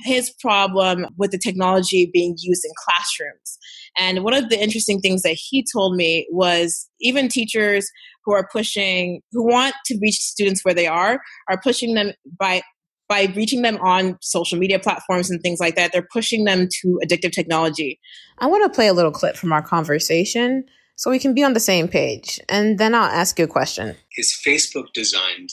his 0.00 0.30
problem 0.40 1.06
with 1.16 1.30
the 1.30 1.38
technology 1.38 2.10
being 2.12 2.36
used 2.38 2.64
in 2.64 2.70
classrooms. 2.84 3.58
And 3.98 4.24
one 4.24 4.34
of 4.34 4.48
the 4.50 4.60
interesting 4.60 5.00
things 5.00 5.22
that 5.22 5.36
he 5.38 5.64
told 5.72 5.96
me 5.96 6.26
was 6.30 6.88
even 7.00 7.28
teachers 7.28 7.88
who 8.24 8.34
are 8.34 8.48
pushing, 8.52 9.22
who 9.32 9.46
want 9.46 9.74
to 9.86 9.98
reach 10.00 10.16
students 10.16 10.64
where 10.64 10.74
they 10.74 10.86
are, 10.86 11.20
are 11.48 11.60
pushing 11.62 11.94
them 11.94 12.12
by 12.38 12.62
by 13.08 13.32
reaching 13.36 13.62
them 13.62 13.76
on 13.76 14.18
social 14.20 14.58
media 14.58 14.80
platforms 14.80 15.30
and 15.30 15.40
things 15.40 15.60
like 15.60 15.76
that. 15.76 15.92
They're 15.92 16.08
pushing 16.12 16.44
them 16.44 16.66
to 16.82 17.00
addictive 17.04 17.30
technology. 17.30 18.00
I 18.38 18.46
want 18.46 18.64
to 18.64 18.74
play 18.74 18.88
a 18.88 18.92
little 18.92 19.12
clip 19.12 19.36
from 19.36 19.52
our 19.52 19.62
conversation 19.62 20.64
so 20.96 21.10
we 21.10 21.20
can 21.20 21.32
be 21.32 21.44
on 21.44 21.52
the 21.52 21.60
same 21.60 21.88
page, 21.88 22.40
and 22.48 22.78
then 22.78 22.94
I'll 22.94 23.04
ask 23.04 23.38
you 23.38 23.44
a 23.44 23.48
question. 23.48 23.94
Is 24.16 24.36
Facebook 24.44 24.86
designed 24.94 25.50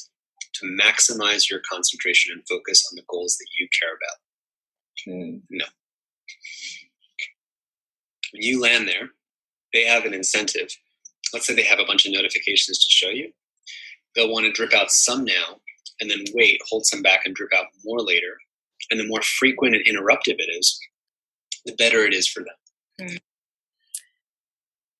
to 0.53 0.65
maximize 0.81 1.49
your 1.49 1.59
concentration 1.69 2.31
and 2.33 2.41
focus 2.47 2.83
on 2.89 2.95
the 2.95 3.03
goals 3.09 3.37
that 3.37 3.47
you 3.59 3.67
care 3.77 3.91
about? 3.93 4.17
Mm. 5.07 5.41
No. 5.49 5.65
When 8.33 8.41
you 8.41 8.61
land 8.61 8.87
there, 8.87 9.09
they 9.73 9.85
have 9.85 10.05
an 10.05 10.13
incentive 10.13 10.69
let's 11.33 11.47
say 11.47 11.55
they 11.55 11.63
have 11.63 11.79
a 11.79 11.85
bunch 11.85 12.05
of 12.05 12.13
notifications 12.13 12.77
to 12.79 12.91
show 12.91 13.09
you, 13.09 13.31
they'll 14.15 14.31
want 14.31 14.45
to 14.45 14.51
drip 14.51 14.73
out 14.73 14.91
some 14.91 15.25
now 15.25 15.59
and 15.99 16.09
then 16.09 16.23
wait, 16.33 16.59
hold 16.69 16.85
some 16.85 17.01
back 17.01 17.21
and 17.25 17.35
drip 17.35 17.51
out 17.55 17.65
more 17.83 17.99
later. 17.99 18.37
And 18.91 18.99
the 18.99 19.07
more 19.07 19.21
frequent 19.21 19.75
and 19.75 19.85
interruptive 19.85 20.35
it 20.37 20.57
is, 20.59 20.79
the 21.65 21.75
better 21.75 22.05
it 22.05 22.13
is 22.13 22.27
for 22.27 22.41
them. 22.41 23.07
Hmm. 23.09 23.15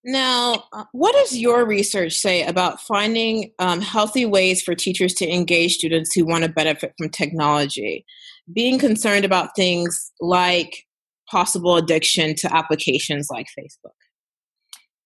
Now, 0.05 0.65
uh, 0.73 0.83
what 0.91 1.13
does 1.13 1.37
your 1.37 1.65
research 1.65 2.13
say 2.13 2.43
about 2.43 2.81
finding 2.81 3.51
um, 3.59 3.79
healthy 3.79 4.25
ways 4.25 4.61
for 4.61 4.75
teachers 4.75 5.13
to 5.15 5.29
engage 5.29 5.75
students 5.75 6.13
who 6.13 6.25
want 6.25 6.43
to 6.43 6.49
benefit 6.49 6.93
from 6.97 7.09
technology? 7.09 8.05
Being 8.53 8.79
concerned 8.79 9.23
about 9.23 9.55
things 9.55 10.11
like 10.19 10.85
possible 11.33 11.75
addiction 11.77 12.35
to 12.35 12.55
applications 12.55 13.27
like 13.31 13.47
Facebook. 13.59 13.97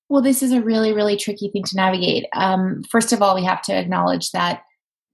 Well, 0.10 0.22
this 0.22 0.44
is 0.44 0.52
a 0.52 0.62
really, 0.62 0.94
really 0.94 1.16
tricky 1.16 1.50
thing 1.50 1.64
to 1.64 1.76
navigate. 1.76 2.26
Um, 2.34 2.84
first 2.90 3.14
of 3.14 3.22
all, 3.22 3.34
we 3.34 3.46
have 3.46 3.62
to 3.64 3.74
acknowledge 3.74 4.32
that 4.32 4.62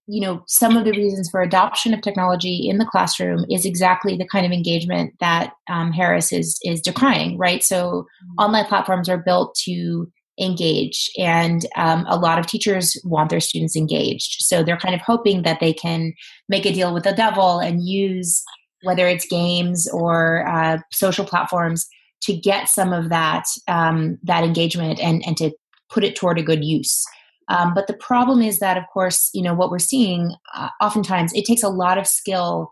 you 0.06 0.20
know 0.20 0.44
some 0.48 0.76
of 0.76 0.84
the 0.84 0.92
reasons 0.92 1.30
for 1.30 1.42
adoption 1.42 1.94
of 1.94 2.02
technology 2.02 2.68
in 2.70 2.78
the 2.78 2.86
classroom 2.86 3.46
is 3.50 3.66
exactly 3.66 4.18
the 4.18 4.28
kind 4.28 4.46
of 4.46 4.52
engagement 4.52 5.14
that 5.20 5.54
um, 5.70 5.92
Harris 5.92 6.34
is 6.34 6.60
is 6.64 6.82
decrying, 6.82 7.38
right? 7.38 7.64
So 7.64 7.78
mm-hmm. 7.78 8.44
online 8.44 8.66
platforms 8.66 9.08
are 9.08 9.18
built 9.18 9.56
to 9.66 10.12
engage, 10.40 11.12
and 11.18 11.66
um, 11.76 12.06
a 12.08 12.18
lot 12.18 12.40
of 12.40 12.48
teachers 12.48 13.00
want 13.04 13.30
their 13.30 13.40
students 13.40 13.76
engaged. 13.76 14.38
So 14.40 14.64
they're 14.64 14.78
kind 14.78 14.96
of 14.96 15.02
hoping 15.02 15.44
that 15.44 15.60
they 15.60 15.74
can 15.74 16.14
make 16.50 16.66
a 16.66 16.74
deal 16.74 16.94
with 16.94 17.04
the 17.04 17.14
devil 17.14 17.60
and 17.60 17.88
use 17.88 18.44
whether 18.84 19.08
it's 19.08 19.26
games 19.26 19.90
or 19.90 20.48
uh, 20.48 20.78
social 20.92 21.26
platforms 21.26 21.88
to 22.22 22.36
get 22.36 22.70
some 22.70 22.94
of 22.94 23.10
that 23.10 23.46
um, 23.68 24.18
that 24.24 24.44
engagement 24.44 25.00
and 25.00 25.26
and 25.26 25.38
to 25.38 25.52
put 25.90 26.04
it 26.04 26.16
toward 26.16 26.40
a 26.40 26.44
good 26.44 26.64
use. 26.64 27.04
Um, 27.50 27.74
but 27.74 27.88
the 27.88 27.94
problem 27.94 28.42
is 28.42 28.60
that, 28.60 28.78
of 28.78 28.84
course, 28.94 29.30
you 29.34 29.42
know 29.42 29.54
what 29.54 29.70
we're 29.70 29.80
seeing. 29.80 30.34
Uh, 30.56 30.70
oftentimes, 30.82 31.34
it 31.34 31.46
takes 31.46 31.64
a 31.64 31.70
lot 31.70 31.98
of 31.98 32.08
skill 32.08 32.72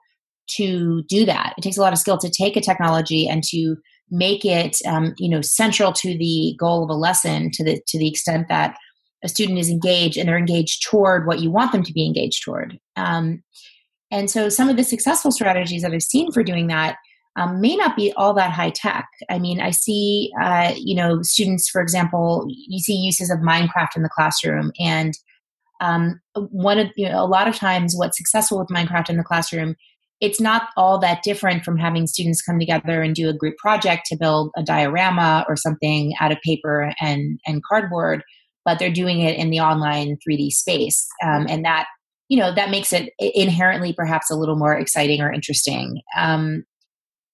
to 0.55 1.03
do 1.03 1.25
that. 1.25 1.53
It 1.57 1.61
takes 1.61 1.77
a 1.77 1.81
lot 1.81 1.93
of 1.93 1.99
skill 1.99 2.17
to 2.17 2.29
take 2.29 2.55
a 2.55 2.61
technology 2.61 3.27
and 3.27 3.43
to 3.45 3.77
make 4.09 4.43
it, 4.43 4.77
um, 4.85 5.13
you 5.17 5.29
know, 5.29 5.41
central 5.41 5.93
to 5.93 6.17
the 6.17 6.55
goal 6.59 6.83
of 6.83 6.89
a 6.89 6.93
lesson 6.93 7.51
to 7.51 7.63
the 7.63 7.81
to 7.87 7.97
the 7.97 8.07
extent 8.07 8.47
that 8.49 8.75
a 9.23 9.29
student 9.29 9.59
is 9.59 9.69
engaged 9.69 10.17
and 10.17 10.27
they're 10.27 10.37
engaged 10.37 10.83
toward 10.89 11.27
what 11.27 11.39
you 11.39 11.51
want 11.51 11.71
them 11.71 11.83
to 11.83 11.93
be 11.93 12.05
engaged 12.05 12.43
toward. 12.43 12.79
Um, 12.95 13.43
and 14.11 14.29
so, 14.29 14.49
some 14.49 14.69
of 14.69 14.77
the 14.77 14.83
successful 14.83 15.31
strategies 15.31 15.81
that 15.81 15.93
I've 15.93 16.03
seen 16.03 16.31
for 16.31 16.43
doing 16.43 16.67
that 16.67 16.97
um, 17.37 17.61
may 17.61 17.75
not 17.75 17.95
be 17.95 18.11
all 18.13 18.33
that 18.33 18.51
high 18.51 18.71
tech. 18.71 19.07
I 19.29 19.39
mean, 19.39 19.61
I 19.61 19.71
see, 19.71 20.31
uh, 20.41 20.73
you 20.75 20.95
know, 20.95 21.21
students, 21.21 21.69
for 21.69 21.81
example, 21.81 22.45
you 22.47 22.79
see 22.79 22.95
uses 22.95 23.29
of 23.29 23.39
Minecraft 23.39 23.95
in 23.95 24.03
the 24.03 24.09
classroom, 24.09 24.71
and 24.79 25.13
um, 25.79 26.19
one 26.35 26.77
of 26.77 26.87
you 26.95 27.09
know, 27.09 27.23
a 27.23 27.25
lot 27.25 27.47
of 27.47 27.55
times, 27.55 27.95
what's 27.95 28.17
successful 28.17 28.59
with 28.59 28.67
Minecraft 28.67 29.09
in 29.09 29.17
the 29.17 29.23
classroom, 29.23 29.75
it's 30.19 30.41
not 30.41 30.69
all 30.75 30.99
that 30.99 31.23
different 31.23 31.63
from 31.63 31.77
having 31.77 32.05
students 32.05 32.41
come 32.41 32.59
together 32.59 33.01
and 33.01 33.15
do 33.15 33.29
a 33.29 33.33
group 33.33 33.57
project 33.57 34.05
to 34.07 34.17
build 34.17 34.51
a 34.57 34.61
diorama 34.61 35.45
or 35.47 35.55
something 35.55 36.13
out 36.19 36.31
of 36.31 36.37
paper 36.45 36.93
and 36.99 37.39
and 37.47 37.63
cardboard, 37.63 38.23
but 38.65 38.77
they're 38.77 38.91
doing 38.91 39.21
it 39.21 39.37
in 39.37 39.51
the 39.51 39.61
online 39.61 40.17
3D 40.17 40.51
space, 40.51 41.07
um, 41.23 41.45
and 41.47 41.63
that 41.63 41.87
you 42.31 42.37
know 42.37 42.55
that 42.55 42.69
makes 42.69 42.93
it 42.93 43.11
inherently 43.19 43.91
perhaps 43.91 44.31
a 44.31 44.37
little 44.37 44.55
more 44.55 44.73
exciting 44.73 45.19
or 45.19 45.33
interesting. 45.33 46.01
Um, 46.17 46.63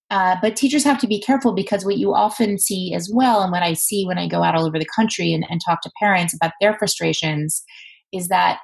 uh, 0.09 0.37
but 0.41 0.55
teachers 0.55 0.83
have 0.83 0.97
to 0.97 1.05
be 1.05 1.21
careful 1.21 1.53
because 1.53 1.85
what 1.85 1.97
you 1.97 2.15
often 2.15 2.57
see 2.57 2.95
as 2.95 3.07
well, 3.13 3.43
and 3.43 3.51
what 3.51 3.61
I 3.61 3.73
see 3.73 4.05
when 4.05 4.17
I 4.17 4.27
go 4.27 4.41
out 4.41 4.55
all 4.55 4.65
over 4.65 4.79
the 4.79 4.87
country 4.95 5.33
and, 5.33 5.45
and 5.51 5.61
talk 5.63 5.81
to 5.81 5.91
parents 6.01 6.33
about 6.33 6.53
their 6.59 6.75
frustrations, 6.79 7.63
is 8.11 8.27
that 8.29 8.57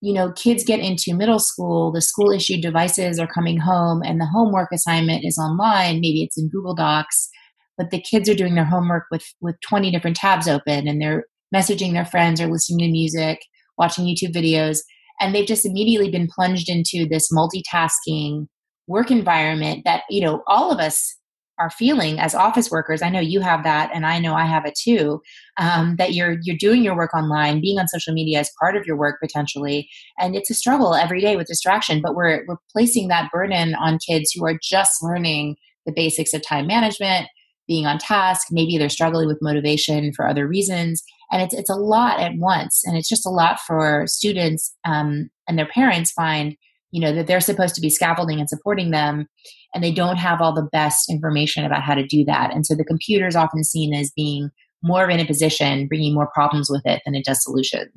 you 0.00 0.14
know 0.14 0.32
kids 0.32 0.64
get 0.64 0.80
into 0.80 1.14
middle 1.14 1.38
school 1.38 1.92
the 1.92 2.00
school 2.00 2.30
issued 2.30 2.62
devices 2.62 3.18
are 3.18 3.26
coming 3.26 3.58
home 3.58 4.02
and 4.02 4.20
the 4.20 4.26
homework 4.26 4.70
assignment 4.72 5.24
is 5.24 5.38
online 5.38 5.94
maybe 6.00 6.22
it's 6.22 6.36
in 6.36 6.48
google 6.50 6.74
docs 6.74 7.30
but 7.78 7.90
the 7.90 8.00
kids 8.00 8.28
are 8.28 8.34
doing 8.34 8.54
their 8.54 8.66
homework 8.66 9.04
with 9.10 9.24
with 9.40 9.56
20 9.66 9.90
different 9.90 10.16
tabs 10.16 10.46
open 10.46 10.86
and 10.86 11.00
they're 11.00 11.24
messaging 11.54 11.92
their 11.94 12.04
friends 12.04 12.38
or 12.38 12.48
listening 12.48 12.80
to 12.80 12.92
music 12.92 13.38
watching 13.78 14.04
youtube 14.04 14.34
videos 14.34 14.80
and 15.20 15.34
they've 15.34 15.46
just 15.46 15.66
immediately 15.66 16.10
been 16.10 16.28
plunged 16.28 16.68
into 16.68 17.06
this 17.08 17.28
multitasking 17.32 18.46
work 18.86 19.10
environment 19.10 19.82
that 19.84 20.02
you 20.10 20.20
know 20.20 20.42
all 20.46 20.70
of 20.70 20.78
us 20.78 21.16
are 21.58 21.70
feeling 21.70 22.18
as 22.18 22.34
office 22.34 22.70
workers. 22.70 23.00
I 23.00 23.10
know 23.10 23.20
you 23.20 23.40
have 23.40 23.62
that 23.62 23.90
and 23.94 24.04
i 24.04 24.18
know 24.18 24.34
i 24.34 24.44
have 24.44 24.66
it 24.66 24.74
too 24.76 25.20
um, 25.58 25.96
that 25.96 26.12
you're 26.12 26.36
you're 26.42 26.56
doing 26.56 26.82
your 26.82 26.96
work 26.96 27.14
online 27.14 27.60
being 27.60 27.78
on 27.78 27.86
social 27.86 28.12
media 28.12 28.40
as 28.40 28.50
part 28.60 28.76
of 28.76 28.86
your 28.86 28.96
work 28.96 29.20
potentially. 29.22 29.88
And 30.18 30.34
it's 30.34 30.50
a 30.50 30.54
struggle 30.54 30.94
every 30.94 31.20
day 31.20 31.36
with 31.36 31.46
distraction 31.46 32.00
but 32.02 32.14
we're 32.14 32.44
we're 32.48 32.56
placing 32.72 33.08
that 33.08 33.30
burden 33.30 33.74
on 33.76 33.98
kids 34.06 34.32
who 34.32 34.44
are 34.44 34.58
just 34.62 35.02
learning 35.02 35.56
the 35.86 35.92
basics 35.92 36.34
of 36.34 36.42
time 36.42 36.66
management 36.66 37.28
being 37.66 37.86
on 37.86 37.98
task 37.98 38.48
maybe 38.50 38.76
they're 38.76 38.88
struggling 38.88 39.26
with 39.26 39.38
motivation 39.40 40.12
for 40.12 40.28
other 40.28 40.46
reasons. 40.46 41.02
And 41.30 41.42
it's 41.42 41.54
it's 41.54 41.70
a 41.70 41.74
lot 41.74 42.20
at 42.20 42.36
once. 42.36 42.82
And 42.84 42.96
it's 42.96 43.08
just 43.08 43.26
a 43.26 43.30
lot 43.30 43.58
for 43.60 44.06
students 44.06 44.74
um, 44.84 45.30
and 45.48 45.58
their 45.58 45.68
parents 45.68 46.12
find 46.12 46.56
you 46.90 47.00
know 47.00 47.12
that 47.12 47.26
they're 47.26 47.40
supposed 47.40 47.74
to 47.74 47.80
be 47.80 47.90
scaffolding 47.90 48.38
and 48.38 48.48
supporting 48.48 48.90
them 48.90 49.26
and 49.74 49.82
they 49.82 49.92
don't 49.92 50.16
have 50.16 50.40
all 50.40 50.54
the 50.54 50.68
best 50.70 51.10
information 51.10 51.64
about 51.64 51.82
how 51.82 51.94
to 51.94 52.06
do 52.06 52.24
that. 52.24 52.54
And 52.54 52.64
so 52.64 52.74
the 52.74 52.84
computer 52.84 53.26
is 53.26 53.36
often 53.36 53.64
seen 53.64 53.92
as 53.92 54.12
being 54.14 54.50
more 54.82 55.10
in 55.10 55.18
a 55.18 55.26
position 55.26 55.88
bringing 55.88 56.14
more 56.14 56.28
problems 56.32 56.70
with 56.70 56.82
it 56.84 57.02
than 57.04 57.14
it 57.14 57.24
does 57.24 57.42
solutions 57.42 57.90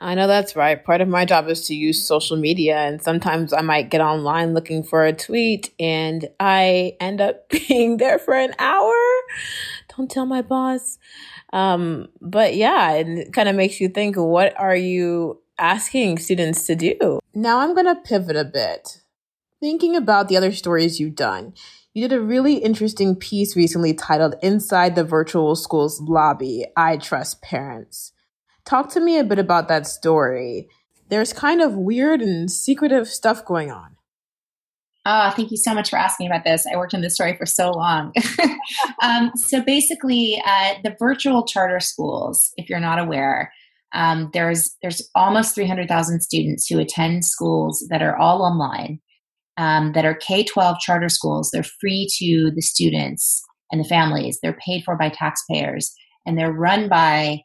I 0.00 0.14
know 0.14 0.26
that's 0.26 0.56
right. 0.56 0.82
Part 0.84 1.00
of 1.00 1.08
my 1.08 1.24
job 1.24 1.48
is 1.48 1.66
to 1.66 1.74
use 1.74 2.04
social 2.04 2.36
media, 2.36 2.76
and 2.76 3.02
sometimes 3.02 3.52
I 3.52 3.62
might 3.62 3.90
get 3.90 4.00
online 4.00 4.52
looking 4.52 4.82
for 4.82 5.04
a 5.04 5.12
tweet, 5.12 5.72
and 5.78 6.28
I 6.40 6.96
end 7.00 7.20
up 7.20 7.48
being 7.68 7.96
there 7.98 8.18
for 8.18 8.34
an 8.34 8.54
hour. 8.58 8.94
Don't 9.96 10.10
tell 10.10 10.26
my 10.26 10.42
boss. 10.42 10.98
Um, 11.52 12.08
but 12.20 12.56
yeah, 12.56 12.92
and 12.94 13.18
it 13.18 13.32
kind 13.32 13.48
of 13.48 13.54
makes 13.54 13.80
you 13.80 13.88
think 13.88 14.16
what 14.16 14.58
are 14.58 14.74
you 14.74 15.40
asking 15.58 16.18
students 16.18 16.66
to 16.66 16.74
do. 16.74 17.20
Now 17.34 17.60
I'm 17.60 17.74
going 17.74 17.86
to 17.86 18.00
pivot 18.00 18.36
a 18.36 18.44
bit. 18.44 19.00
Thinking 19.60 19.96
about 19.96 20.28
the 20.28 20.36
other 20.36 20.52
stories 20.52 21.00
you've 21.00 21.14
done, 21.14 21.54
you 21.94 22.06
did 22.06 22.16
a 22.16 22.20
really 22.20 22.56
interesting 22.56 23.14
piece 23.14 23.56
recently 23.56 23.94
titled 23.94 24.34
Inside 24.42 24.94
the 24.94 25.04
Virtual 25.04 25.54
School's 25.54 26.00
Lobby 26.00 26.66
I 26.76 26.96
Trust 26.96 27.40
Parents. 27.40 28.12
Talk 28.64 28.90
to 28.90 29.00
me 29.00 29.18
a 29.18 29.24
bit 29.24 29.38
about 29.38 29.68
that 29.68 29.86
story. 29.86 30.68
There's 31.08 31.32
kind 31.32 31.60
of 31.60 31.74
weird 31.74 32.22
and 32.22 32.50
secretive 32.50 33.08
stuff 33.08 33.44
going 33.44 33.70
on. 33.70 33.96
Oh, 35.06 35.30
thank 35.30 35.50
you 35.50 35.58
so 35.58 35.74
much 35.74 35.90
for 35.90 35.98
asking 35.98 36.28
about 36.28 36.44
this. 36.44 36.66
I 36.66 36.76
worked 36.76 36.94
on 36.94 37.02
this 37.02 37.14
story 37.14 37.36
for 37.36 37.44
so 37.44 37.70
long. 37.72 38.12
um, 39.02 39.32
so 39.36 39.60
basically, 39.62 40.42
uh, 40.46 40.74
the 40.82 40.96
virtual 40.98 41.44
charter 41.44 41.78
schools, 41.78 42.52
if 42.56 42.70
you're 42.70 42.80
not 42.80 42.98
aware, 42.98 43.52
um, 43.92 44.30
there's 44.32 44.74
there's 44.80 45.02
almost 45.14 45.54
300,000 45.54 46.20
students 46.22 46.66
who 46.66 46.78
attend 46.78 47.26
schools 47.26 47.86
that 47.90 48.00
are 48.00 48.16
all 48.16 48.42
online, 48.42 48.98
um, 49.58 49.92
that 49.92 50.06
are 50.06 50.14
K-12 50.14 50.80
charter 50.80 51.10
schools. 51.10 51.50
They're 51.52 51.62
free 51.62 52.08
to 52.18 52.50
the 52.54 52.62
students 52.62 53.42
and 53.70 53.84
the 53.84 53.88
families. 53.88 54.38
They're 54.42 54.58
paid 54.64 54.84
for 54.84 54.96
by 54.96 55.10
taxpayers, 55.10 55.92
and 56.24 56.38
they're 56.38 56.52
run 56.52 56.88
by 56.88 57.42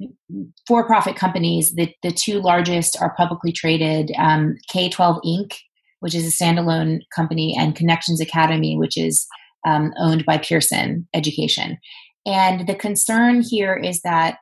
um, 0.00 0.52
for 0.66 0.86
profit 0.86 1.16
companies, 1.16 1.74
the, 1.74 1.92
the 2.02 2.10
two 2.10 2.40
largest 2.40 2.96
are 3.00 3.14
publicly 3.16 3.52
traded 3.52 4.12
um, 4.18 4.56
K 4.70 4.88
12 4.88 5.22
Inc., 5.24 5.54
which 6.00 6.14
is 6.14 6.26
a 6.26 6.44
standalone 6.44 7.00
company, 7.14 7.56
and 7.58 7.76
Connections 7.76 8.20
Academy, 8.20 8.76
which 8.76 8.96
is 8.96 9.26
um, 9.66 9.92
owned 9.98 10.24
by 10.24 10.38
Pearson 10.38 11.06
Education. 11.14 11.78
And 12.26 12.66
the 12.66 12.74
concern 12.74 13.42
here 13.42 13.74
is 13.74 14.00
that 14.02 14.38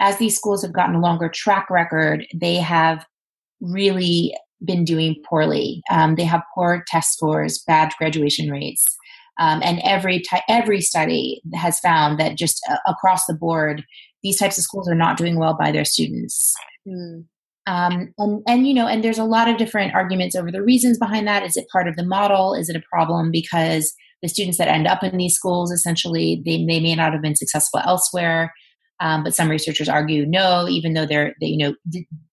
as 0.00 0.16
these 0.18 0.36
schools 0.36 0.62
have 0.62 0.72
gotten 0.72 0.94
a 0.94 1.00
longer 1.00 1.30
track 1.32 1.68
record, 1.70 2.26
they 2.34 2.56
have 2.56 3.04
really 3.60 4.34
been 4.64 4.84
doing 4.84 5.16
poorly. 5.28 5.82
Um, 5.90 6.14
they 6.16 6.24
have 6.24 6.42
poor 6.54 6.84
test 6.86 7.12
scores, 7.12 7.62
bad 7.66 7.92
graduation 7.98 8.50
rates. 8.50 8.84
Um, 9.38 9.62
and 9.64 9.80
every 9.84 10.20
ty- 10.20 10.42
every 10.48 10.80
study 10.80 11.40
has 11.54 11.78
found 11.80 12.18
that 12.20 12.36
just 12.36 12.60
uh, 12.70 12.76
across 12.86 13.24
the 13.26 13.34
board, 13.34 13.84
these 14.22 14.38
types 14.38 14.58
of 14.58 14.64
schools 14.64 14.88
are 14.88 14.94
not 14.94 15.16
doing 15.16 15.38
well 15.38 15.56
by 15.58 15.72
their 15.72 15.84
students. 15.84 16.54
Mm. 16.86 17.24
Um, 17.66 18.12
and, 18.18 18.42
and 18.48 18.66
you 18.66 18.74
know, 18.74 18.86
and 18.86 19.04
there's 19.04 19.18
a 19.18 19.24
lot 19.24 19.48
of 19.48 19.56
different 19.56 19.94
arguments 19.94 20.34
over 20.34 20.50
the 20.50 20.62
reasons 20.62 20.98
behind 20.98 21.26
that. 21.28 21.44
Is 21.44 21.56
it 21.56 21.68
part 21.72 21.88
of 21.88 21.96
the 21.96 22.04
model? 22.04 22.54
Is 22.54 22.68
it 22.68 22.76
a 22.76 22.82
problem 22.92 23.30
because 23.30 23.92
the 24.22 24.28
students 24.28 24.58
that 24.58 24.68
end 24.68 24.86
up 24.86 25.02
in 25.02 25.16
these 25.16 25.34
schools 25.34 25.70
essentially 25.70 26.42
they, 26.44 26.64
they 26.64 26.80
may 26.80 26.94
not 26.94 27.12
have 27.12 27.22
been 27.22 27.36
successful 27.36 27.80
elsewhere? 27.84 28.52
Um, 28.98 29.24
but 29.24 29.34
some 29.34 29.48
researchers 29.48 29.88
argue 29.88 30.26
no, 30.26 30.68
even 30.68 30.92
though 30.92 31.06
they're 31.06 31.34
they, 31.40 31.46
you 31.46 31.58
know 31.58 31.74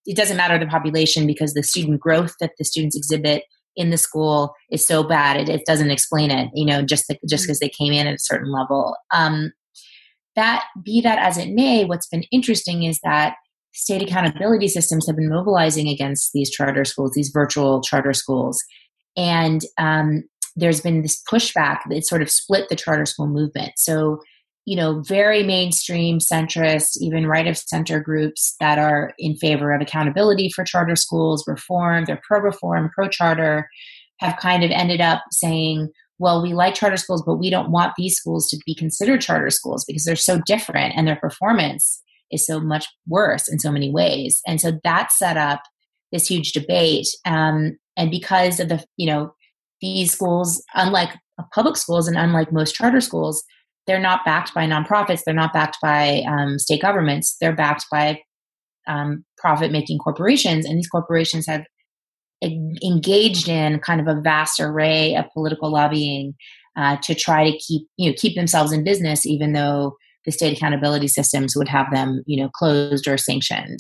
it 0.06 0.16
doesn't 0.16 0.38
matter 0.38 0.58
the 0.58 0.66
population 0.66 1.28
because 1.28 1.54
the 1.54 1.64
student 1.64 2.00
growth 2.00 2.34
that 2.40 2.52
the 2.58 2.66
students 2.66 2.96
exhibit 2.96 3.44
in 3.76 3.92
the 3.92 3.98
school 3.98 4.56
is 4.72 4.86
so 4.86 5.04
bad 5.04 5.38
it, 5.38 5.50
it 5.50 5.62
doesn't 5.66 5.92
explain 5.92 6.32
it 6.32 6.50
you 6.56 6.66
know 6.66 6.82
just 6.82 7.08
the, 7.08 7.18
just 7.30 7.44
because 7.44 7.58
mm. 7.58 7.62
they 7.62 7.70
came 7.70 7.94
in 7.94 8.08
at 8.08 8.16
a 8.16 8.20
certain 8.20 8.52
level 8.52 8.96
um, 9.14 9.52
that 10.38 10.64
be 10.82 11.02
that 11.02 11.20
as 11.20 11.38
it 11.38 11.50
may 11.50 11.84
what's 11.84 12.08
been 12.08 12.24
interesting 12.32 12.84
is 12.84 13.00
that 13.04 13.36
state 13.74 14.02
accountability 14.02 14.70
systems 14.70 15.06
have 15.06 15.18
been 15.18 15.30
mobilizing 15.30 15.90
against 15.90 16.32
these 16.34 16.50
charter 16.50 16.86
schools 16.86 17.12
these 17.14 17.30
virtual 17.30 17.82
charter 17.82 18.14
schools. 18.14 18.64
And 19.18 19.62
um, 19.78 20.24
there's 20.56 20.80
been 20.82 21.02
this 21.02 21.22
pushback 21.30 21.80
that 21.90 22.06
sort 22.06 22.22
of 22.22 22.32
split 22.32 22.70
the 22.70 22.76
charter 22.76 23.06
school 23.06 23.28
movement. 23.28 23.74
So 23.76 24.22
you 24.68 24.76
know, 24.76 25.00
very 25.00 25.44
mainstream 25.44 26.20
centrist, 26.20 26.98
even 27.00 27.26
right 27.26 27.48
of 27.48 27.58
center 27.58 28.02
groups 28.02 28.54
that 28.60 28.78
are 28.78 29.14
in 29.18 29.38
favor 29.38 29.74
of 29.74 29.82
accountability 29.82 30.52
for 30.54 30.66
charter 30.66 30.98
schools, 30.98 31.46
reform, 31.48 32.04
they're 32.04 32.20
pro 32.28 32.42
reform, 32.42 32.92
pro 32.94 33.08
charter, 33.08 33.70
have 34.20 34.36
kind 34.42 34.66
of 34.66 34.72
ended 34.72 35.00
up 35.00 35.24
saying, 35.32 35.88
well, 36.20 36.42
we 36.42 36.54
like 36.54 36.74
charter 36.74 36.98
schools, 36.98 37.24
but 37.26 37.36
we 37.36 37.50
don't 37.50 37.72
want 37.72 37.94
these 37.98 38.16
schools 38.16 38.50
to 38.50 38.60
be 38.66 38.74
considered 38.74 39.22
charter 39.22 39.50
schools 39.50 39.86
because 39.86 40.04
they're 40.04 40.16
so 40.16 40.40
different 40.46 40.94
and 40.96 41.08
their 41.08 41.16
performance 41.18 42.02
is 42.32 42.46
so 42.46 42.60
much 42.60 42.88
worse 43.08 43.48
in 43.48 43.60
so 43.60 43.72
many 43.72 43.92
ways. 43.92 44.42
And 44.48 44.60
so 44.60 44.80
that 44.84 45.12
set 45.12 45.38
up 45.38 45.62
this 46.12 46.28
huge 46.28 46.52
debate. 46.52 47.08
Um, 47.26 47.78
and 47.96 48.12
because 48.12 48.60
of 48.60 48.70
the, 48.70 48.84
you 48.98 49.08
know, 49.08 49.34
these 49.82 50.12
schools, 50.12 50.64
unlike 50.74 51.10
public 51.54 51.78
schools 51.78 52.08
and 52.08 52.18
unlike 52.18 52.52
most 52.52 52.74
charter 52.74 53.02
schools, 53.02 53.44
they're 53.88 54.00
not 54.00 54.26
backed 54.26 54.54
by 54.54 54.68
nonprofits 54.68 55.22
they're 55.26 55.34
not 55.34 55.54
backed 55.54 55.78
by 55.82 56.22
um, 56.28 56.60
state 56.60 56.82
governments 56.82 57.38
they're 57.42 57.56
backed 57.56 57.86
by 57.90 58.20
um, 58.88 59.24
profit 59.38 59.72
making 59.72 59.98
corporations 59.98 60.66
and 60.66 60.78
these 60.78 60.90
corporations 60.90 61.48
have 61.48 61.64
engaged 62.42 63.50
in 63.50 63.80
kind 63.80 64.00
of 64.00 64.08
a 64.08 64.22
vast 64.22 64.60
array 64.60 65.16
of 65.16 65.26
political 65.34 65.72
lobbying 65.72 66.36
uh, 66.76 66.98
to 66.98 67.16
try 67.16 67.50
to 67.50 67.58
keep 67.58 67.88
you 67.98 68.10
know 68.10 68.16
keep 68.18 68.36
themselves 68.36 68.72
in 68.72 68.84
business 68.84 69.26
even 69.26 69.54
though 69.54 69.96
the 70.26 70.32
state 70.32 70.56
accountability 70.56 71.08
systems 71.08 71.56
would 71.56 71.68
have 71.68 71.88
them 71.92 72.24
you 72.28 72.42
know 72.42 72.50
closed 72.50 73.08
or 73.08 73.18
sanctioned 73.18 73.80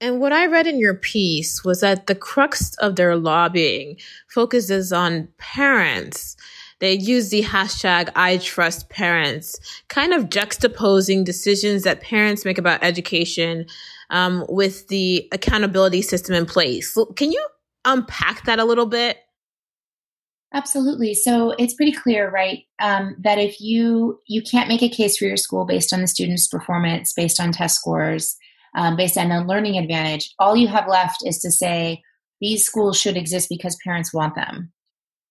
and 0.00 0.18
what 0.18 0.32
I 0.32 0.46
read 0.46 0.66
in 0.66 0.80
your 0.80 0.94
piece 0.94 1.64
was 1.64 1.80
that 1.80 2.08
the 2.08 2.16
crux 2.16 2.74
of 2.78 2.96
their 2.96 3.14
lobbying 3.14 3.96
focuses 4.28 4.92
on 4.92 5.28
parents 5.38 6.36
they 6.82 6.94
use 6.94 7.30
the 7.30 7.44
hashtag 7.44 8.10
I 8.16 8.38
trust 8.38 8.88
parents, 8.88 9.56
kind 9.86 10.12
of 10.12 10.24
juxtaposing 10.24 11.24
decisions 11.24 11.84
that 11.84 12.00
parents 12.00 12.44
make 12.44 12.58
about 12.58 12.82
education 12.82 13.66
um, 14.10 14.44
with 14.48 14.88
the 14.88 15.28
accountability 15.30 16.02
system 16.02 16.34
in 16.34 16.44
place. 16.44 16.98
Can 17.14 17.30
you 17.30 17.46
unpack 17.84 18.44
that 18.44 18.58
a 18.58 18.64
little 18.64 18.86
bit? 18.86 19.18
Absolutely. 20.54 21.14
So 21.14 21.52
it's 21.58 21.74
pretty 21.74 21.92
clear, 21.92 22.30
right, 22.30 22.64
um, 22.78 23.16
that 23.22 23.38
if 23.38 23.58
you 23.60 24.18
you 24.26 24.42
can't 24.42 24.68
make 24.68 24.82
a 24.82 24.88
case 24.88 25.16
for 25.16 25.24
your 25.24 25.38
school 25.38 25.64
based 25.64 25.92
on 25.92 26.00
the 26.02 26.06
student's 26.06 26.46
performance, 26.46 27.12
based 27.14 27.40
on 27.40 27.52
test 27.52 27.76
scores, 27.76 28.36
um, 28.76 28.96
based 28.96 29.16
on 29.16 29.30
a 29.30 29.46
learning 29.46 29.78
advantage, 29.78 30.30
all 30.38 30.56
you 30.56 30.68
have 30.68 30.88
left 30.88 31.18
is 31.24 31.38
to 31.40 31.50
say 31.50 32.02
these 32.40 32.64
schools 32.64 32.98
should 32.98 33.16
exist 33.16 33.48
because 33.48 33.78
parents 33.84 34.12
want 34.12 34.34
them. 34.34 34.72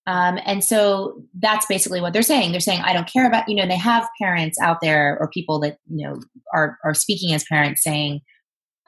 Um, 0.07 0.39
and 0.45 0.63
so 0.63 1.21
that's 1.39 1.67
basically 1.67 2.01
what 2.01 2.13
they're 2.13 2.23
saying. 2.23 2.51
They're 2.51 2.59
saying, 2.59 2.81
I 2.81 2.93
don't 2.93 3.11
care 3.11 3.27
about, 3.27 3.47
you 3.47 3.55
know, 3.55 3.67
they 3.67 3.77
have 3.77 4.07
parents 4.19 4.57
out 4.59 4.77
there 4.81 5.17
or 5.19 5.29
people 5.31 5.59
that, 5.59 5.77
you 5.87 6.07
know, 6.07 6.19
are, 6.53 6.77
are 6.83 6.95
speaking 6.95 7.33
as 7.35 7.45
parents 7.47 7.83
saying, 7.83 8.21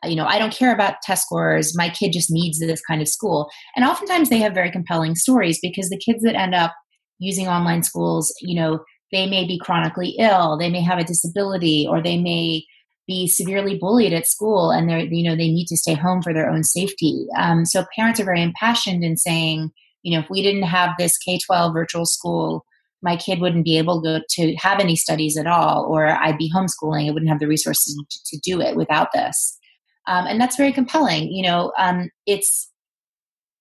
you 0.05 0.15
know, 0.15 0.25
I 0.25 0.39
don't 0.39 0.53
care 0.53 0.73
about 0.73 1.01
test 1.03 1.23
scores. 1.23 1.75
My 1.75 1.89
kid 1.89 2.13
just 2.13 2.31
needs 2.31 2.59
this 2.59 2.81
kind 2.81 3.01
of 3.01 3.07
school. 3.07 3.49
And 3.75 3.85
oftentimes 3.85 4.29
they 4.29 4.39
have 4.39 4.53
very 4.53 4.71
compelling 4.71 5.15
stories 5.15 5.59
because 5.61 5.89
the 5.89 5.99
kids 5.99 6.23
that 6.23 6.35
end 6.35 6.55
up 6.55 6.73
using 7.19 7.47
online 7.47 7.83
schools, 7.83 8.33
you 8.41 8.55
know, 8.55 8.79
they 9.11 9.29
may 9.29 9.45
be 9.45 9.59
chronically 9.59 10.15
ill, 10.19 10.57
they 10.57 10.69
may 10.69 10.81
have 10.81 10.99
a 10.99 11.03
disability, 11.03 11.85
or 11.87 12.01
they 12.01 12.17
may 12.17 12.63
be 13.05 13.27
severely 13.27 13.77
bullied 13.77 14.13
at 14.13 14.27
school 14.27 14.71
and 14.71 14.89
they're, 14.89 14.99
you 14.99 15.23
know, 15.23 15.35
they 15.35 15.49
need 15.49 15.67
to 15.67 15.77
stay 15.77 15.93
home 15.93 16.21
for 16.21 16.33
their 16.33 16.49
own 16.49 16.63
safety. 16.63 17.27
Um, 17.37 17.65
so 17.65 17.85
parents 17.95 18.19
are 18.19 18.25
very 18.25 18.41
impassioned 18.41 19.03
in 19.03 19.17
saying, 19.17 19.71
you 20.03 20.13
know 20.13 20.23
if 20.23 20.29
we 20.29 20.43
didn't 20.43 20.63
have 20.63 20.91
this 20.97 21.17
k-12 21.17 21.73
virtual 21.73 22.05
school 22.05 22.65
my 23.01 23.17
kid 23.17 23.41
wouldn't 23.41 23.65
be 23.65 23.77
able 23.77 24.01
to, 24.01 24.21
to 24.29 24.55
have 24.55 24.79
any 24.79 24.95
studies 24.95 25.37
at 25.37 25.47
all 25.47 25.85
or 25.89 26.07
i'd 26.07 26.37
be 26.37 26.51
homeschooling 26.51 27.07
i 27.07 27.11
wouldn't 27.11 27.29
have 27.29 27.39
the 27.39 27.47
resources 27.47 27.99
to 28.25 28.37
do 28.43 28.61
it 28.61 28.75
without 28.75 29.07
this 29.13 29.57
um, 30.07 30.25
and 30.27 30.39
that's 30.39 30.55
very 30.55 30.71
compelling 30.71 31.31
you 31.31 31.43
know 31.43 31.71
um, 31.77 32.09
it's 32.25 32.69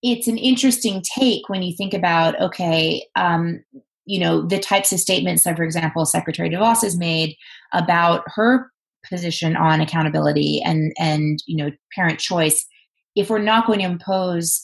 it's 0.02 0.26
an 0.26 0.38
interesting 0.38 1.02
take 1.16 1.48
when 1.48 1.62
you 1.62 1.74
think 1.76 1.94
about 1.94 2.40
okay 2.40 3.06
um, 3.16 3.62
you 4.04 4.18
know 4.18 4.42
the 4.46 4.58
types 4.58 4.92
of 4.92 5.00
statements 5.00 5.44
that 5.44 5.56
for 5.56 5.64
example 5.64 6.04
secretary 6.04 6.50
devos 6.50 6.82
has 6.82 6.96
made 6.96 7.34
about 7.72 8.22
her 8.26 8.72
position 9.08 9.56
on 9.56 9.80
accountability 9.80 10.62
and 10.64 10.92
and 10.98 11.42
you 11.46 11.56
know 11.56 11.70
parent 11.94 12.18
choice. 12.18 12.66
If 13.14 13.28
we're 13.28 13.38
not 13.38 13.66
going 13.66 13.80
to 13.80 13.84
impose 13.84 14.60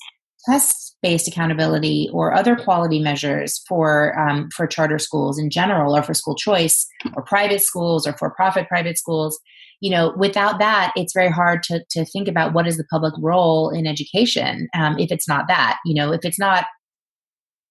test 0.47 0.97
based 1.03 1.29
accountability 1.29 2.09
or 2.13 2.35
other 2.35 2.57
quality 2.57 3.01
measures 3.01 3.63
for 3.69 4.19
um, 4.19 4.49
for 4.55 4.67
charter 4.67 4.99
schools 4.99 5.39
in 5.39 5.51
general 5.51 5.97
or 5.97 6.03
for 6.03 6.15
school 6.15 6.35
choice 6.35 6.87
or 7.15 7.23
private 7.23 7.63
schools 7.63 8.07
or 8.07 8.17
for 8.19 8.31
profit 8.31 8.69
private 8.69 8.99
schools. 8.99 9.39
You 9.81 9.91
know 9.91 10.13
without 10.17 10.59
that 10.59 10.93
it's 10.97 11.13
very 11.15 11.31
hard 11.31 11.63
to, 11.65 11.85
to 11.91 12.05
think 12.05 12.29
about 12.29 12.53
what 12.53 12.67
is 12.67 12.77
the 12.77 12.87
public 12.91 13.15
role 13.19 13.71
in 13.71 13.87
education 13.87 14.69
um, 14.75 14.99
if 14.99 15.11
it's 15.11 15.29
not 15.29 15.47
that. 15.49 15.79
You 15.85 15.95
know 15.95 16.13
if 16.13 16.25
it's 16.25 16.39
not 16.39 16.67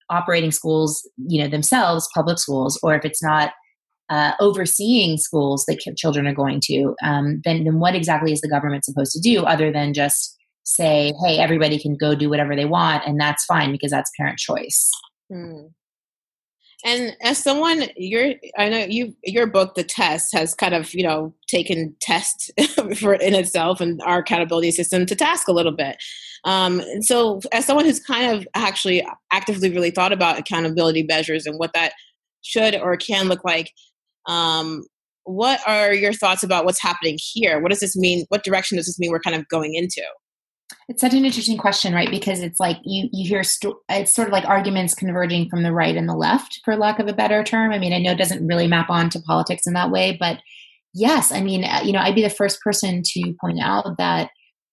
operating 0.10 0.51
schools 0.51 1.08
you 1.17 1.41
know 1.41 1.49
themselves 1.49 2.10
public 2.15 2.39
schools 2.39 2.80
or 2.82 2.95
if 2.95 3.03
it's 3.03 3.21
not 3.21 3.51
uh, 4.10 4.32
overseeing 4.39 5.17
schools 5.17 5.65
that 5.67 5.80
children 5.97 6.25
are 6.27 6.34
going 6.34 6.62
to 6.63 6.95
um, 7.03 7.41
then, 7.43 7.65
then 7.65 7.80
what 7.80 7.93
exactly 7.93 8.32
is 8.32 8.39
the 8.39 8.47
government 8.47 8.86
supposed 8.86 9.12
to 9.12 9.19
do 9.19 9.43
other 9.43 9.69
than 9.69 9.93
just 9.93 10.37
say, 10.67 11.13
hey, 11.23 11.39
everybody 11.39 11.80
can 11.80 11.95
go 11.95 12.13
do 12.13 12.30
whatever 12.30 12.56
they 12.56 12.65
want, 12.65 13.06
and 13.08 13.19
that's 13.19 13.45
fine 13.45 13.71
because 13.71 13.91
that's 13.91 14.12
parent 14.17 14.38
choice. 14.38 14.91
Hmm. 15.32 15.67
And 16.86 17.17
as 17.23 17.39
someone, 17.39 17.86
your 17.95 18.34
I 18.58 18.69
know 18.69 18.86
you 18.88 19.15
your 19.23 19.47
book, 19.47 19.73
The 19.73 19.84
Test, 19.84 20.32
has 20.34 20.53
kind 20.53 20.75
of 20.75 20.93
you 20.93 21.03
know 21.03 21.34
taken 21.47 21.95
test 22.01 22.51
for 22.99 23.15
in 23.15 23.34
itself 23.34 23.82
and 23.82 23.99
our 24.03 24.19
accountability 24.19 24.71
system 24.71 25.06
to 25.08 25.15
task 25.15 25.47
a 25.47 25.53
little 25.53 25.71
bit. 25.71 25.97
Um, 26.43 26.82
and 26.82 27.03
so, 27.03 27.41
as 27.51 27.65
someone 27.65 27.86
who's 27.86 27.99
kind 27.99 28.38
of 28.38 28.47
actually 28.53 29.06
actively 29.34 29.71
really 29.71 29.89
thought 29.89 30.13
about 30.13 30.38
accountability 30.38 31.03
measures 31.03 31.47
and 31.47 31.58
what 31.58 31.73
that 31.73 31.93
should 32.43 32.75
or 32.75 32.95
can 32.95 33.27
look 33.27 33.43
like, 33.43 33.71
um, 34.27 34.84
what 35.23 35.60
are 35.65 35.93
your 35.93 36.13
thoughts 36.13 36.43
about 36.43 36.63
what's 36.63 36.82
happening 36.82 37.17
here? 37.19 37.60
What 37.60 37.71
does 37.71 37.80
this 37.80 37.97
mean? 37.97 38.25
What 38.30 38.43
direction 38.43 38.77
does 38.77 38.86
this 38.86 38.99
mean 38.99 39.12
we're 39.12 39.19
kind 39.19 39.36
of 39.36 39.47
going 39.47 39.73
into? 39.73 40.03
It's 40.89 41.02
such 41.02 41.13
an 41.13 41.26
interesting 41.26 41.58
question, 41.58 41.93
right? 41.93 42.10
Because 42.10 42.41
it's 42.41 42.60
like 42.60 42.78
you 42.84 43.10
you 43.12 43.28
hear 43.28 43.41
it's 43.41 44.13
sort 44.13 44.28
of 44.28 44.32
like 44.32 44.45
arguments 44.45 44.93
converging 44.93 45.50
from 45.50 45.63
the 45.63 45.73
right 45.73 45.95
and 45.95 46.08
the 46.08 46.15
left, 46.15 46.62
for 46.63 46.78
lack 46.78 47.00
of 47.00 47.08
a 47.08 47.13
better 47.13 47.43
term. 47.43 47.71
I 47.71 47.80
mean, 47.80 47.93
I 47.93 48.00
know 48.00 48.12
it 48.12 48.17
doesn't 48.17 48.47
really 48.47 48.67
map 48.67 48.89
onto 48.89 49.21
politics 49.21 49.67
in 49.67 49.73
that 49.73 49.91
way, 49.91 50.15
but 50.17 50.39
yes, 50.93 51.32
I 51.32 51.41
mean, 51.41 51.65
uh, 51.65 51.82
you 51.84 51.91
know, 51.91 52.00
I'd 52.00 52.15
be 52.15 52.21
the 52.21 52.30
first 52.30 52.62
person 52.62 53.02
to 53.04 53.36
point 53.41 53.60
out 53.62 53.97
that 53.97 54.30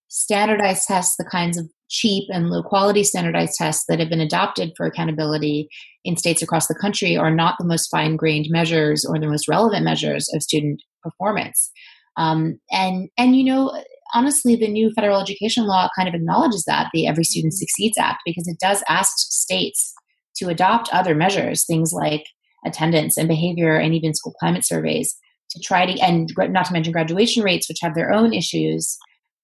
standardized 0.09 0.87
tests, 0.87 1.17
the 1.17 1.25
kinds 1.25 1.59
of 1.59 1.69
cheap 1.91 2.25
and 2.33 2.49
low 2.49 2.63
quality 2.63 3.03
standardized 3.03 3.55
tests 3.59 3.85
that 3.89 3.99
have 3.99 4.09
been 4.09 4.21
adopted 4.21 4.73
for 4.77 4.87
accountability 4.87 5.69
in 6.05 6.17
states 6.17 6.43
across 6.43 6.69
the 6.69 6.75
country, 6.75 7.17
are 7.17 7.35
not 7.35 7.57
the 7.59 7.67
most 7.67 7.89
fine 7.91 8.17
grained 8.17 8.47
measures 8.51 9.05
or 9.05 9.19
the 9.19 9.27
most 9.27 9.49
relevant 9.49 9.85
measures 9.85 10.31
of 10.33 10.43
student 10.43 10.81
performance. 11.03 11.71
Um, 12.17 12.61
and 12.71 13.09
and 13.19 13.37
you 13.37 13.45
know, 13.45 13.83
honestly, 14.15 14.57
the 14.57 14.69
new 14.69 14.91
federal 14.93 15.21
education 15.21 15.67
law 15.67 15.89
kind 15.97 16.09
of 16.09 16.15
acknowledges 16.15 16.65
that 16.67 16.89
the 16.95 17.07
Every 17.07 17.25
Student 17.25 17.55
Succeeds 17.55 17.99
Act 17.99 18.23
because 18.25 18.49
it 18.49 18.59
does 18.61 18.83
ask 18.89 19.13
states 19.17 19.93
to 20.37 20.49
adopt 20.49 20.89
other 20.93 21.15
measures, 21.15 21.65
things 21.65 21.93
like 21.93 22.25
attendance 22.65 23.19
and 23.19 23.29
behavior, 23.29 23.77
and 23.77 23.95
even 23.95 24.15
school 24.15 24.35
climate 24.41 24.65
surveys 24.65 25.15
to 25.51 25.61
try 25.61 25.85
to, 25.85 26.01
and 26.01 26.31
not 26.37 26.67
to 26.67 26.73
mention 26.73 26.93
graduation 26.93 27.43
rates, 27.43 27.69
which 27.69 27.79
have 27.83 27.95
their 27.95 28.13
own 28.13 28.33
issues. 28.33 28.97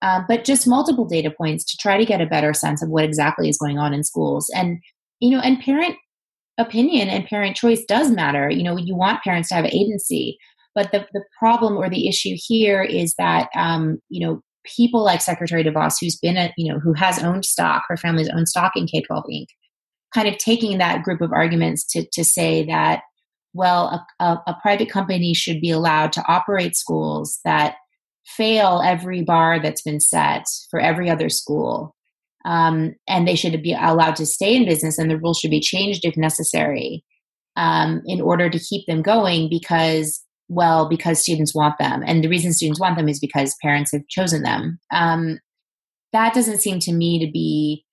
Uh, 0.03 0.23
but 0.27 0.45
just 0.45 0.67
multiple 0.67 1.05
data 1.05 1.31
points 1.31 1.65
to 1.65 1.77
try 1.77 1.99
to 1.99 2.07
get 2.07 2.23
a 2.23 2.27
better 2.27 2.55
sense 2.55 2.83
of 2.83 2.89
what 2.89 3.05
exactly 3.05 3.49
is 3.49 3.59
going 3.59 3.79
on 3.79 3.93
in 3.93 4.03
schools 4.03 4.51
and 4.55 4.79
you 5.21 5.29
know 5.29 5.41
and 5.41 5.61
parent 5.61 5.95
opinion 6.57 7.11
and 7.11 7.27
parent 7.27 7.55
choice 7.55 7.85
does 7.85 8.11
matter 8.11 8.49
you 8.49 8.63
know 8.63 8.79
you 8.79 8.97
want 8.97 9.23
parents 9.23 9.51
to 9.51 9.55
have 9.55 9.67
agency 9.67 10.39
but 10.75 10.91
the, 10.91 11.07
the 11.13 11.23
problem 11.39 11.77
or 11.77 11.91
the 11.91 12.09
issue 12.09 12.35
here 12.35 12.83
is 12.83 13.15
that 13.19 13.51
um, 13.55 13.99
you 14.09 14.27
know 14.27 14.41
people 14.65 15.05
like 15.05 15.21
Secretary 15.21 15.65
DeVos, 15.65 15.95
who's 16.01 16.17
been 16.17 16.37
a 16.37 16.53
you 16.57 16.73
know 16.73 16.79
who 16.79 16.93
has 16.95 17.23
owned 17.23 17.45
stock, 17.45 17.85
her 17.89 17.97
family's 17.97 18.29
owned 18.29 18.49
stock 18.49 18.73
in 18.77 18.87
K12 18.87 19.25
Inc., 19.31 19.47
kind 20.15 20.29
of 20.29 20.39
taking 20.39 20.79
that 20.79 21.03
group 21.03 21.21
of 21.21 21.33
arguments 21.33 21.85
to 21.93 22.07
to 22.13 22.25
say 22.25 22.65
that 22.67 23.03
well, 23.53 24.07
a, 24.21 24.25
a, 24.25 24.43
a 24.49 24.57
private 24.63 24.91
company 24.91 25.35
should 25.35 25.61
be 25.61 25.71
allowed 25.71 26.13
to 26.13 26.25
operate 26.29 26.77
schools 26.77 27.41
that 27.45 27.77
fail 28.25 28.81
every 28.85 29.23
bar 29.23 29.61
that's 29.61 29.83
been 29.83 30.01
set 30.01 30.45
for 30.71 30.79
every 30.79 31.11
other 31.11 31.29
school. 31.29 31.95
Um, 32.45 32.95
and 33.09 33.27
they 33.27 33.35
should 33.35 33.61
be 33.63 33.73
allowed 33.73 34.17
to 34.17 34.27
stay 34.27 34.55
in 34.57 34.65
business, 34.65 34.99
and 34.99 35.11
the 35.11 35.19
rules 35.19 35.39
should 35.39 35.51
be 35.51 35.61
changed 35.61 36.05
if 36.05 36.17
necessary 36.17 37.05
um, 37.57 38.03
in 38.07 38.21
order 38.21 38.49
to 38.49 38.59
keep 38.59 38.87
them 38.87 39.03
going 39.03 39.51
because 39.51 40.25
well 40.51 40.89
because 40.89 41.23
students 41.23 41.55
want 41.55 41.79
them. 41.79 42.03
And 42.05 42.23
the 42.23 42.29
reason 42.29 42.53
students 42.53 42.81
want 42.81 42.97
them 42.97 43.09
is 43.09 43.21
because 43.21 43.57
parents 43.63 43.93
have 43.93 44.07
chosen 44.09 44.43
them. 44.43 44.79
Um, 44.93 45.39
that 46.13 46.35
doesn't 46.35 46.61
seem 46.61 46.81
to 46.81 46.93
me 46.93 47.25
to 47.25 47.31
be 47.31 47.85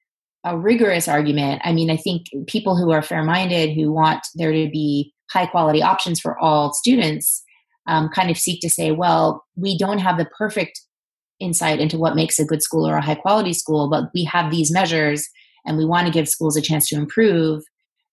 a 0.44 0.58
rigorous 0.58 1.08
argument. 1.08 1.62
I 1.64 1.72
mean 1.72 1.90
i 1.90 1.98
think 1.98 2.28
people 2.48 2.76
who 2.76 2.92
are 2.92 3.02
fair-minded 3.02 3.74
who 3.74 3.92
want 3.92 4.26
there 4.36 4.52
to 4.52 4.70
be 4.70 5.14
high 5.32 5.46
quality 5.46 5.82
options 5.82 6.20
for 6.20 6.38
all 6.40 6.74
students 6.74 7.44
um, 7.88 8.10
kind 8.10 8.30
of 8.30 8.38
seek 8.38 8.62
to 8.62 8.70
say 8.70 8.92
well 8.92 9.44
we 9.56 9.78
don't 9.78 10.00
have 10.00 10.18
the 10.18 10.30
perfect 10.38 10.82
insight 11.40 11.80
into 11.80 11.98
what 11.98 12.16
makes 12.16 12.40
a 12.40 12.46
good 12.46 12.62
school 12.62 12.88
or 12.88 12.96
a 12.96 13.02
high 13.02 13.16
quality 13.16 13.54
school 13.54 13.90
but 13.90 14.06
we 14.14 14.24
have 14.24 14.52
these 14.52 14.72
measures 14.72 15.28
and 15.68 15.78
we 15.78 15.86
want 15.86 16.08
to 16.08 16.14
give 16.14 16.30
schools 16.30 16.56
a 16.56 16.62
chance 16.62 16.88
to 16.88 16.96
improve. 16.96 17.64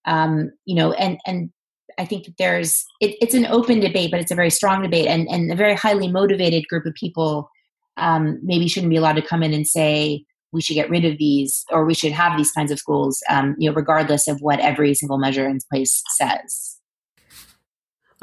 Um, 0.07 0.51
you 0.67 0.75
know 0.75 0.93
and 0.93 1.19
and 1.25 1.51
I 1.99 2.05
think 2.05 2.25
that 2.25 2.37
there's 2.39 2.85
it, 3.01 3.17
it's 3.21 3.35
an 3.35 3.47
open 3.47 3.81
debate, 3.81 4.11
but 4.11 4.21
it's 4.21 4.31
a 4.31 4.37
very 4.37 4.51
strong 4.51 4.83
debate, 4.83 5.07
and 5.07 5.29
and 5.29 5.53
a 5.53 5.57
very 5.57 5.75
highly 5.75 6.11
motivated 6.11 6.69
group 6.69 6.87
of 6.87 6.95
people 6.95 7.51
um, 7.97 8.39
maybe 8.43 8.69
shouldn't 8.69 8.91
be 8.91 8.97
allowed 8.97 9.17
to 9.17 9.23
come 9.23 9.43
in 9.43 9.55
and 9.55 9.67
say 9.67 10.25
we 10.53 10.63
should 10.63 10.75
get 10.75 10.89
rid 10.89 11.05
of 11.05 11.19
these 11.19 11.65
or 11.71 11.85
we 11.85 11.95
should 11.95 12.13
have 12.13 12.37
these 12.39 12.53
kinds 12.53 12.71
of 12.71 12.79
schools, 12.79 13.23
um, 13.29 13.57
you 13.59 13.69
know, 13.69 13.75
regardless 13.75 14.29
of 14.29 14.41
what 14.41 14.61
every 14.61 14.95
single 14.95 15.19
measure 15.19 15.49
in 15.49 15.59
place 15.71 16.03
says. 16.17 16.79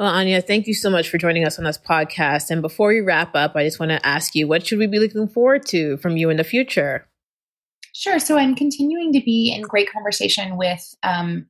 Well, 0.00 0.08
Anya, 0.08 0.40
thank 0.40 0.66
you 0.66 0.74
so 0.74 0.88
much 0.88 1.10
for 1.10 1.18
joining 1.18 1.46
us 1.46 1.58
on 1.58 1.64
this 1.64 1.78
podcast. 1.78 2.50
And 2.50 2.62
before 2.62 2.88
we 2.88 3.00
wrap 3.00 3.36
up, 3.36 3.54
I 3.54 3.64
just 3.64 3.78
want 3.78 3.90
to 3.90 4.04
ask 4.04 4.34
you, 4.34 4.48
what 4.48 4.66
should 4.66 4.78
we 4.78 4.86
be 4.86 4.98
looking 4.98 5.28
forward 5.28 5.66
to 5.66 5.98
from 5.98 6.16
you 6.16 6.30
in 6.30 6.38
the 6.38 6.44
future? 6.44 7.06
Sure. 7.92 8.18
So 8.18 8.38
I'm 8.38 8.54
continuing 8.54 9.12
to 9.12 9.20
be 9.20 9.52
in 9.54 9.60
great 9.62 9.92
conversation 9.92 10.56
with 10.56 10.82
um, 11.02 11.46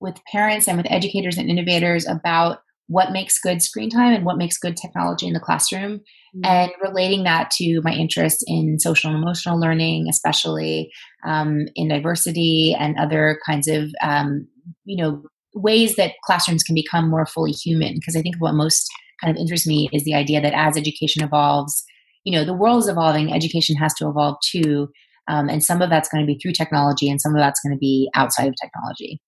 with 0.00 0.16
parents 0.30 0.68
and 0.68 0.76
with 0.76 0.90
educators 0.90 1.36
and 1.36 1.50
innovators 1.50 2.06
about 2.06 2.58
what 2.88 3.12
makes 3.12 3.38
good 3.38 3.62
screen 3.62 3.90
time 3.90 4.14
and 4.14 4.24
what 4.24 4.38
makes 4.38 4.58
good 4.58 4.76
technology 4.76 5.26
in 5.26 5.34
the 5.34 5.40
classroom 5.40 5.98
mm-hmm. 5.98 6.44
and 6.44 6.72
relating 6.82 7.22
that 7.22 7.50
to 7.50 7.80
my 7.82 7.92
interest 7.92 8.42
in 8.46 8.78
social 8.78 9.10
and 9.10 9.22
emotional 9.22 9.60
learning 9.60 10.06
especially 10.08 10.90
um, 11.26 11.66
in 11.76 11.88
diversity 11.88 12.74
and 12.78 12.98
other 12.98 13.38
kinds 13.46 13.68
of 13.68 13.90
um, 14.02 14.48
you 14.84 15.02
know 15.02 15.22
ways 15.54 15.96
that 15.96 16.12
classrooms 16.24 16.62
can 16.62 16.74
become 16.74 17.08
more 17.08 17.26
fully 17.26 17.52
human 17.52 17.94
because 17.94 18.16
i 18.16 18.22
think 18.22 18.36
what 18.38 18.54
most 18.54 18.88
kind 19.20 19.34
of 19.34 19.40
interests 19.40 19.66
me 19.66 19.88
is 19.92 20.04
the 20.04 20.14
idea 20.14 20.40
that 20.40 20.54
as 20.54 20.76
education 20.76 21.22
evolves 21.22 21.84
you 22.24 22.32
know 22.32 22.44
the 22.44 22.54
world 22.54 22.82
is 22.82 22.88
evolving 22.88 23.32
education 23.32 23.76
has 23.76 23.94
to 23.94 24.08
evolve 24.08 24.36
too 24.44 24.88
um, 25.28 25.50
and 25.50 25.62
some 25.62 25.82
of 25.82 25.90
that's 25.90 26.08
going 26.08 26.22
to 26.22 26.26
be 26.26 26.38
through 26.38 26.52
technology 26.52 27.10
and 27.10 27.20
some 27.20 27.34
of 27.34 27.38
that's 27.38 27.60
going 27.60 27.74
to 27.74 27.78
be 27.78 28.08
outside 28.14 28.48
of 28.48 28.54
technology 28.60 29.20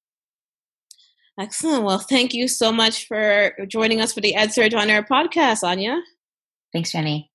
Excellent. 1.41 1.85
Well, 1.85 1.99
thank 1.99 2.35
you 2.35 2.47
so 2.49 2.71
much 2.71 3.07
for 3.07 3.55
joining 3.67 4.03
us 4.03 4.13
for 4.13 4.21
the 4.21 4.35
EdSurge 4.37 4.77
on 4.77 4.91
Air 4.91 5.03
podcast, 5.03 5.63
Anya. 5.63 6.03
Thanks, 6.71 6.93
Jenny. 6.93 7.31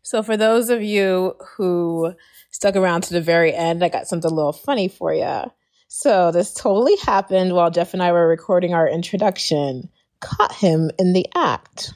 So, 0.00 0.22
for 0.22 0.38
those 0.38 0.70
of 0.70 0.82
you 0.82 1.34
who 1.56 2.14
stuck 2.50 2.76
around 2.76 3.02
to 3.02 3.12
the 3.12 3.20
very 3.20 3.52
end, 3.52 3.84
I 3.84 3.90
got 3.90 4.06
something 4.06 4.30
a 4.30 4.34
little 4.34 4.54
funny 4.54 4.88
for 4.88 5.12
you. 5.12 5.50
So, 5.88 6.30
this 6.30 6.54
totally 6.54 6.96
happened 7.04 7.52
while 7.52 7.70
Jeff 7.70 7.92
and 7.92 8.02
I 8.02 8.10
were 8.12 8.26
recording 8.26 8.72
our 8.72 8.88
introduction. 8.88 9.90
Caught 10.20 10.54
him 10.54 10.90
in 10.98 11.12
the 11.12 11.26
act. 11.34 11.92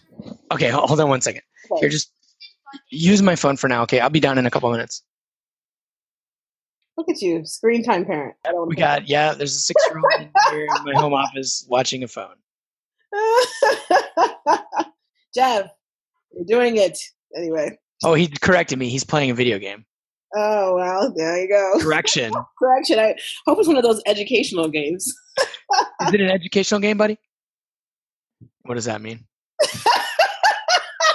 Okay, 0.53 0.68
hold 0.68 1.01
on 1.01 1.09
one 1.09 1.22
second. 1.22 1.42
Okay. 1.70 1.81
Here, 1.81 1.88
just 1.88 2.12
use 2.90 3.22
my 3.22 3.35
phone 3.35 3.57
for 3.57 3.68
now. 3.68 3.83
Okay, 3.85 4.01
I'll 4.01 4.11
be 4.11 4.20
down 4.20 4.37
in 4.37 4.44
a 4.44 4.51
couple 4.51 4.70
minutes. 4.70 5.03
Look 6.99 7.09
at 7.09 7.23
you, 7.23 7.47
screen 7.47 7.85
time 7.85 8.05
parent. 8.05 8.35
we 8.67 8.75
got 8.75 9.09
yeah. 9.09 9.33
There's 9.33 9.55
a 9.55 9.61
six 9.61 9.81
year 9.89 9.99
old 9.99 10.29
here 10.51 10.67
in 10.77 10.85
my 10.85 11.01
home 11.01 11.15
office 11.15 11.65
watching 11.71 12.03
a 12.03 12.09
phone. 12.09 12.35
Jeff, 15.33 15.71
you're 16.33 16.45
doing 16.45 16.77
it 16.77 16.99
anyway. 17.37 17.79
Oh, 18.03 18.15
he 18.15 18.27
corrected 18.27 18.81
me. 18.81 18.89
He's 18.89 19.05
playing 19.05 19.31
a 19.31 19.35
video 19.35 19.61
game. 19.61 19.87
Oh 20.35 20.75
well, 20.75 21.15
there 21.15 21.41
you 21.41 21.49
go. 21.49 21.75
Correction. 21.81 22.33
Correction. 22.59 22.99
I 22.99 23.15
hope 23.47 23.61
it's 23.61 23.69
one 23.69 23.77
of 23.77 23.85
those 23.85 24.03
educational 24.07 24.69
games. 24.69 25.15
Is 26.03 26.15
it 26.15 26.21
an 26.21 26.31
educational 26.31 26.81
game, 26.81 26.99
buddy? 26.99 27.17
What 28.63 28.75
does 28.75 28.87
that 28.87 29.01
mean? 29.01 29.25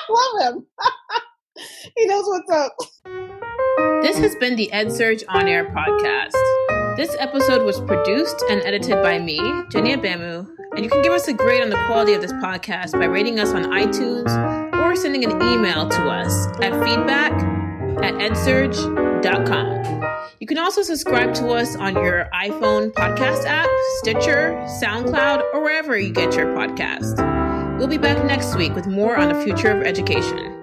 Love 0.10 0.54
him. 0.54 0.66
he 1.98 2.06
knows 2.06 2.24
what's 2.26 2.50
up. 2.52 3.33
This 4.04 4.18
has 4.18 4.36
been 4.36 4.58
the 4.58 4.70
EdSurge 4.74 5.24
On 5.30 5.48
Air 5.48 5.64
podcast. 5.64 6.36
This 6.98 7.16
episode 7.22 7.66
was 7.66 7.80
produced 7.80 8.44
and 8.50 8.62
edited 8.64 9.02
by 9.02 9.18
me, 9.18 9.38
Jenny 9.70 9.96
Abamu, 9.96 10.46
and 10.76 10.84
you 10.84 10.90
can 10.90 11.02
give 11.04 11.14
us 11.14 11.30
a 11.30 11.34
grade 11.34 11.64
on 11.64 11.70
the 11.70 11.82
quality 11.88 12.12
of 12.14 12.22
this 12.22 12.34
podcast 12.34 12.92
by 12.92 13.06
rating 13.06 13.40
us 13.40 13.54
on 13.54 13.64
iTunes 13.72 14.28
or 14.74 14.94
sending 14.98 15.24
an 15.24 15.32
email 15.42 15.88
to 15.88 16.02
us 16.10 16.48
at 16.62 16.74
feedback 16.84 17.32
at 18.04 18.16
edsurge.com. 18.16 20.04
You 20.42 20.48
can 20.48 20.58
also 20.58 20.82
subscribe 20.82 21.34
to 21.36 21.52
us 21.52 21.78
on 21.78 21.94
your 21.94 22.28
iPhone 22.34 22.92
podcast 22.92 23.46
app, 23.46 23.70
Stitcher, 24.00 24.52
SoundCloud, 24.82 25.44
or 25.54 25.64
wherever 25.64 25.98
you 25.98 26.12
get 26.12 26.36
your 26.36 26.48
podcast. 26.48 27.80
We'll 27.80 27.88
be 27.88 27.98
back 27.98 28.26
next 28.26 28.58
week 28.58 28.76
with 28.76 28.86
more 28.86 29.16
on 29.16 29.30
the 29.30 29.42
future 29.46 29.70
of 29.70 29.82
education. 29.84 30.63